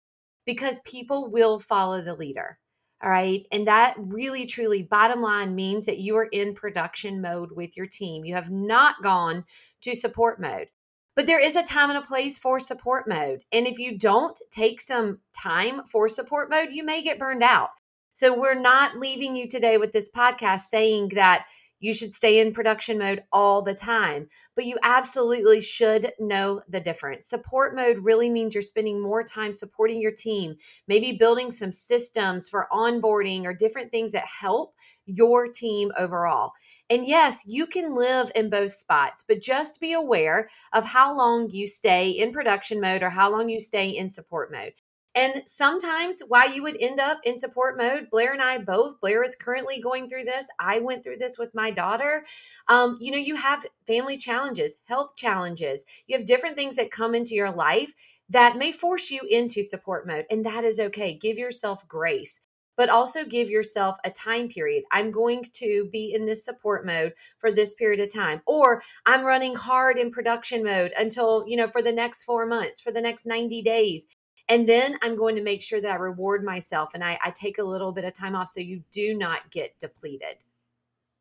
because 0.46 0.82
people 0.82 1.32
will 1.32 1.58
follow 1.58 2.04
the 2.04 2.14
leader. 2.14 2.60
All 3.04 3.10
right. 3.10 3.46
And 3.52 3.66
that 3.66 3.96
really, 3.98 4.46
truly, 4.46 4.84
bottom 4.84 5.20
line 5.24 5.56
means 5.56 5.86
that 5.86 5.98
you 5.98 6.16
are 6.16 6.30
in 6.32 6.54
production 6.54 7.22
mode 7.22 7.54
with 7.54 7.76
your 7.76 7.88
team. 7.88 8.24
You 8.24 8.36
have 8.36 8.52
not 8.52 9.02
gone 9.02 9.46
to 9.82 9.96
support 9.96 10.40
mode. 10.40 10.68
But 11.16 11.26
there 11.26 11.40
is 11.40 11.56
a 11.56 11.64
time 11.64 11.90
and 11.90 11.98
a 11.98 12.04
place 12.06 12.38
for 12.38 12.60
support 12.60 13.10
mode. 13.10 13.46
And 13.52 13.66
if 13.66 13.80
you 13.80 13.98
don't 13.98 14.40
take 14.52 14.80
some 14.80 15.22
time 15.36 15.86
for 15.86 16.08
support 16.08 16.52
mode, 16.52 16.70
you 16.72 16.84
may 16.84 17.02
get 17.02 17.18
burned 17.18 17.44
out. 17.44 17.70
So 18.14 18.38
we're 18.38 18.60
not 18.60 18.98
leaving 19.00 19.36
you 19.36 19.48
today 19.48 19.78
with 19.78 19.92
this 19.92 20.10
podcast 20.10 20.62
saying 20.62 21.10
that 21.10 21.46
you 21.80 21.94
should 21.94 22.16
stay 22.16 22.40
in 22.40 22.54
production 22.54 22.98
mode 22.98 23.24
all 23.34 23.62
the 23.62 23.74
time, 23.74 24.30
but 24.56 24.66
you 24.66 24.78
absolutely 24.84 25.60
should 25.60 26.14
know 26.18 26.62
the 26.70 26.80
difference. 26.80 27.26
Support 27.26 27.76
mode 27.76 27.98
really 27.98 28.30
means 28.30 28.56
you're 28.56 28.62
spending 28.62 29.02
more 29.02 29.22
time 29.22 29.52
supporting 29.52 30.00
your 30.00 30.14
team, 30.14 30.56
maybe 30.88 31.12
building 31.12 31.52
some 31.52 31.74
systems 31.74 32.48
for 32.48 32.70
onboarding 32.72 33.44
or 33.44 33.54
different 33.54 33.92
things 33.92 34.14
that 34.14 34.24
help 34.26 34.74
your 35.06 35.48
team 35.48 35.92
overall. 35.98 36.54
And 36.90 37.06
yes, 37.06 37.44
you 37.46 37.68
can 37.68 37.96
live 37.96 38.32
in 38.34 38.50
both 38.50 38.72
spots, 38.72 39.26
but 39.28 39.42
just 39.42 39.82
be 39.82 39.92
aware 39.92 40.50
of 40.72 40.86
how 40.86 41.14
long 41.18 41.50
you 41.50 41.68
stay 41.68 42.12
in 42.12 42.32
production 42.32 42.80
mode 42.80 43.04
or 43.04 43.10
how 43.10 43.30
long 43.30 43.50
you 43.50 43.60
stay 43.60 43.90
in 43.90 44.10
support 44.10 44.52
mode. 44.54 44.74
And 45.16 45.44
sometimes 45.46 46.22
why 46.28 46.46
you 46.46 46.64
would 46.64 46.78
end 46.80 47.00
up 47.00 47.20
in 47.24 47.38
support 47.38 47.78
mode, 47.78 48.10
Blair 48.10 48.34
and 48.34 48.42
I 48.42 48.58
both, 48.58 49.00
Blair 49.00 49.24
is 49.24 49.36
currently 49.36 49.80
going 49.80 50.10
through 50.10 50.24
this. 50.24 50.48
I 50.60 50.80
went 50.80 51.04
through 51.04 51.18
this 51.18 51.38
with 51.38 51.54
my 51.54 51.70
daughter. 51.70 52.26
Um, 52.68 52.98
you 53.00 53.12
know, 53.12 53.18
you 53.18 53.36
have 53.36 53.66
family 53.86 54.18
challenges, 54.18 54.78
health 54.86 55.16
challenges, 55.16 55.86
you 56.08 56.18
have 56.18 56.26
different 56.26 56.56
things 56.56 56.76
that 56.78 56.92
come 56.92 57.14
into 57.14 57.36
your 57.36 57.52
life 57.52 57.94
that 58.30 58.58
may 58.58 58.72
force 58.72 59.12
you 59.12 59.22
into 59.30 59.62
support 59.62 60.08
mode. 60.08 60.26
And 60.32 60.46
that 60.46 60.64
is 60.64 60.80
okay. 60.80 61.14
Give 61.14 61.38
yourself 61.38 61.88
grace 61.88 62.42
but 62.76 62.90
also 62.90 63.24
give 63.24 63.50
yourself 63.50 63.98
a 64.04 64.10
time 64.10 64.48
period. 64.48 64.84
I'm 64.92 65.12
going 65.12 65.44
to 65.54 65.88
be 65.92 66.14
in 66.14 66.26
this 66.26 66.44
support 66.44 66.86
mode 66.86 67.14
for 67.38 67.52
this 67.52 67.74
period 67.74 68.00
of 68.00 68.14
time, 68.14 68.42
or 68.46 68.82
I'm 69.06 69.26
running 69.26 69.56
hard 69.56 69.98
in 69.98 70.12
production 70.12 70.64
mode 70.64 70.92
until, 70.98 71.46
you 71.48 71.58
know, 71.58 71.68
for 71.68 71.82
the 71.82 71.92
next 71.92 72.24
four 72.24 72.46
months, 72.46 72.82
for 72.82 72.92
the 72.92 73.02
next 73.02 73.26
90 73.26 73.62
days. 73.62 74.06
And 74.50 74.68
then 74.68 74.98
I'm 75.02 75.16
going 75.16 75.36
to 75.36 75.44
make 75.44 75.62
sure 75.62 75.82
that 75.82 75.92
I 75.92 75.96
reward 75.96 76.44
myself 76.44 76.92
and 76.94 77.04
I, 77.04 77.18
I 77.24 77.32
take 77.32 77.58
a 77.58 77.64
little 77.64 77.92
bit 77.92 78.04
of 78.04 78.14
time 78.14 78.36
off 78.36 78.50
so 78.50 78.60
you 78.60 78.84
do 78.92 79.18
not 79.18 79.52
get 79.52 79.80
depleted. 79.80 80.38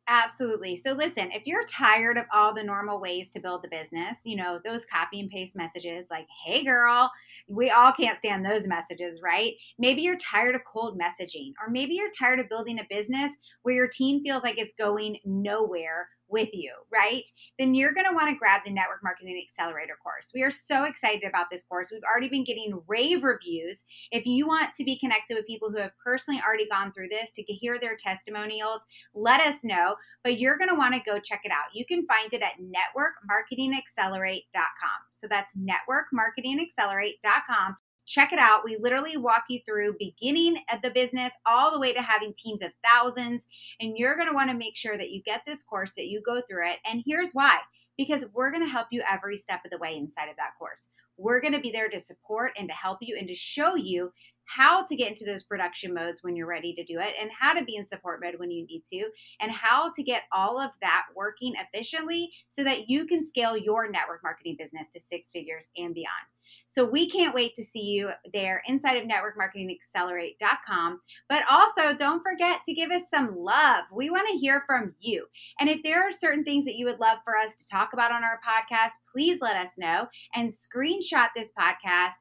Absolutely. 0.07 0.75
So 0.75 0.91
listen, 0.91 1.31
if 1.31 1.43
you're 1.45 1.65
tired 1.65 2.17
of 2.17 2.25
all 2.33 2.53
the 2.53 2.63
normal 2.63 2.99
ways 2.99 3.31
to 3.31 3.39
build 3.39 3.63
the 3.63 3.69
business, 3.69 4.17
you 4.25 4.35
know, 4.35 4.59
those 4.65 4.85
copy 4.85 5.21
and 5.21 5.29
paste 5.29 5.55
messages 5.55 6.07
like, 6.11 6.27
hey 6.45 6.65
girl, 6.65 7.09
we 7.47 7.69
all 7.69 7.93
can't 7.93 8.17
stand 8.17 8.45
those 8.45 8.67
messages, 8.67 9.21
right? 9.23 9.53
Maybe 9.79 10.01
you're 10.01 10.17
tired 10.17 10.55
of 10.55 10.61
cold 10.65 10.99
messaging, 10.99 11.53
or 11.61 11.71
maybe 11.71 11.93
you're 11.93 12.11
tired 12.11 12.41
of 12.41 12.49
building 12.49 12.79
a 12.79 12.87
business 12.89 13.31
where 13.61 13.75
your 13.75 13.87
team 13.87 14.21
feels 14.21 14.43
like 14.43 14.57
it's 14.57 14.73
going 14.73 15.19
nowhere 15.23 16.09
with 16.33 16.49
you, 16.51 16.73
right? 16.91 17.23
Then 17.59 17.75
you're 17.75 17.93
going 17.93 18.09
to 18.09 18.15
want 18.15 18.29
to 18.29 18.35
grab 18.35 18.61
the 18.65 18.71
Network 18.71 19.03
Marketing 19.03 19.39
Accelerator 19.47 19.95
course. 20.01 20.31
We 20.33 20.41
are 20.41 20.51
so 20.51 20.85
excited 20.85 21.23
about 21.23 21.51
this 21.51 21.63
course. 21.63 21.91
We've 21.91 22.01
already 22.03 22.27
been 22.27 22.43
getting 22.43 22.81
rave 22.87 23.23
reviews. 23.23 23.85
If 24.11 24.25
you 24.25 24.47
want 24.47 24.73
to 24.73 24.83
be 24.83 24.97
connected 24.97 25.35
with 25.35 25.45
people 25.45 25.69
who 25.69 25.77
have 25.77 25.95
personally 26.03 26.41
already 26.45 26.67
gone 26.67 26.91
through 26.91 27.09
this 27.09 27.31
to 27.33 27.43
hear 27.43 27.77
their 27.79 27.95
testimonials, 27.95 28.83
let 29.13 29.41
us 29.41 29.63
know. 29.63 29.95
But 30.23 30.39
you're 30.39 30.57
going 30.57 30.71
to 30.71 30.75
want 30.75 30.95
to 30.95 31.01
go 31.05 31.19
check 31.19 31.41
it 31.43 31.51
out. 31.51 31.65
You 31.73 31.85
can 31.85 32.07
find 32.07 32.33
it 32.33 32.41
at 32.41 32.53
networkmarketingaccelerate.com. 32.59 35.01
So 35.11 35.27
that's 35.27 35.53
networkmarketingaccelerate.com. 35.55 37.77
Check 38.05 38.33
it 38.33 38.39
out. 38.39 38.65
We 38.65 38.77
literally 38.79 39.17
walk 39.17 39.45
you 39.49 39.59
through 39.65 39.95
beginning 39.97 40.57
of 40.71 40.81
the 40.81 40.89
business 40.89 41.33
all 41.45 41.71
the 41.71 41.79
way 41.79 41.93
to 41.93 42.01
having 42.01 42.33
teams 42.33 42.61
of 42.61 42.71
thousands. 42.83 43.47
And 43.79 43.97
you're 43.97 44.15
going 44.15 44.27
to 44.27 44.33
want 44.33 44.49
to 44.49 44.57
make 44.57 44.75
sure 44.75 44.97
that 44.97 45.11
you 45.11 45.21
get 45.23 45.43
this 45.45 45.63
course, 45.63 45.93
that 45.95 46.07
you 46.07 46.21
go 46.25 46.41
through 46.41 46.69
it. 46.69 46.79
And 46.85 47.03
here's 47.05 47.31
why 47.31 47.59
because 47.97 48.25
we're 48.33 48.51
going 48.51 48.65
to 48.65 48.71
help 48.71 48.87
you 48.91 49.03
every 49.09 49.37
step 49.37 49.61
of 49.65 49.71
the 49.71 49.77
way 49.77 49.95
inside 49.95 50.29
of 50.29 50.35
that 50.37 50.57
course. 50.57 50.89
We're 51.17 51.41
going 51.41 51.53
to 51.53 51.59
be 51.59 51.71
there 51.71 51.89
to 51.89 51.99
support 51.99 52.51
and 52.57 52.67
to 52.67 52.73
help 52.73 52.99
you 53.01 53.15
and 53.19 53.27
to 53.27 53.35
show 53.35 53.75
you 53.75 54.11
how 54.45 54.85
to 54.85 54.95
get 54.95 55.09
into 55.09 55.25
those 55.25 55.43
production 55.43 55.93
modes 55.93 56.21
when 56.21 56.35
you're 56.35 56.47
ready 56.47 56.73
to 56.73 56.83
do 56.83 56.99
it, 56.99 57.13
and 57.19 57.29
how 57.39 57.53
to 57.53 57.63
be 57.63 57.75
in 57.77 57.87
support 57.87 58.19
mode 58.21 58.35
when 58.37 58.51
you 58.51 58.65
need 58.65 58.83
to, 58.85 59.05
and 59.39 59.51
how 59.51 59.89
to 59.91 60.03
get 60.03 60.23
all 60.33 60.59
of 60.59 60.71
that 60.81 61.05
working 61.15 61.53
efficiently 61.55 62.29
so 62.49 62.63
that 62.63 62.89
you 62.89 63.05
can 63.05 63.25
scale 63.25 63.55
your 63.55 63.89
network 63.89 64.21
marketing 64.21 64.55
business 64.59 64.89
to 64.89 64.99
six 64.99 65.29
figures 65.29 65.67
and 65.77 65.93
beyond. 65.93 66.27
So 66.67 66.85
we 66.85 67.09
can't 67.09 67.35
wait 67.35 67.55
to 67.55 67.63
see 67.63 67.83
you 67.83 68.09
there 68.33 68.61
inside 68.67 68.97
of 68.97 69.07
networkmarketingaccelerate.com. 69.07 71.01
But 71.29 71.43
also, 71.49 71.93
don't 71.93 72.23
forget 72.23 72.61
to 72.65 72.73
give 72.73 72.91
us 72.91 73.03
some 73.09 73.35
love. 73.35 73.85
We 73.91 74.09
want 74.09 74.27
to 74.29 74.37
hear 74.37 74.63
from 74.65 74.95
you. 74.99 75.25
And 75.59 75.69
if 75.69 75.83
there 75.83 76.07
are 76.07 76.11
certain 76.11 76.43
things 76.43 76.65
that 76.65 76.75
you 76.75 76.85
would 76.85 76.99
love 76.99 77.19
for 77.23 77.37
us 77.37 77.55
to 77.57 77.65
talk 77.65 77.89
about 77.93 78.11
on 78.11 78.23
our 78.23 78.39
podcast, 78.45 78.91
please 79.11 79.39
let 79.41 79.55
us 79.55 79.71
know 79.77 80.07
and 80.35 80.51
screenshot 80.51 81.29
this 81.35 81.51
podcast 81.59 82.13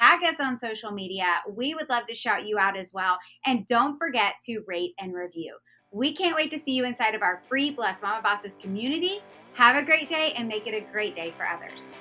tag 0.00 0.22
us 0.24 0.40
on 0.40 0.58
social 0.58 0.90
media. 0.90 1.26
We 1.48 1.74
would 1.74 1.88
love 1.88 2.06
to 2.06 2.14
shout 2.14 2.46
you 2.46 2.58
out 2.58 2.76
as 2.76 2.92
well. 2.92 3.18
And 3.44 3.66
don't 3.66 3.98
forget 3.98 4.34
to 4.46 4.62
rate 4.66 4.94
and 4.98 5.14
review. 5.14 5.56
We 5.92 6.12
can't 6.12 6.36
wait 6.36 6.50
to 6.50 6.58
see 6.58 6.72
you 6.72 6.84
inside 6.84 7.14
of 7.14 7.22
our 7.22 7.42
free 7.48 7.70
Blessed 7.70 8.02
Mama 8.02 8.22
Bosses 8.22 8.58
community. 8.60 9.22
Have 9.54 9.76
a 9.76 9.82
great 9.82 10.08
day 10.08 10.34
and 10.36 10.48
make 10.48 10.66
it 10.66 10.74
a 10.74 10.92
great 10.92 11.16
day 11.16 11.32
for 11.36 11.46
others. 11.46 11.92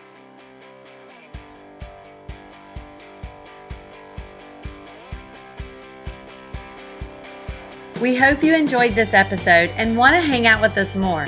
We 8.05 8.13
hope 8.13 8.43
you 8.43 8.53
enjoyed 8.53 8.93
this 8.93 9.15
episode 9.15 9.71
and 9.77 9.97
want 9.97 10.13
to 10.13 10.21
hang 10.21 10.45
out 10.45 10.61
with 10.61 10.77
us 10.77 10.93
more. 10.93 11.25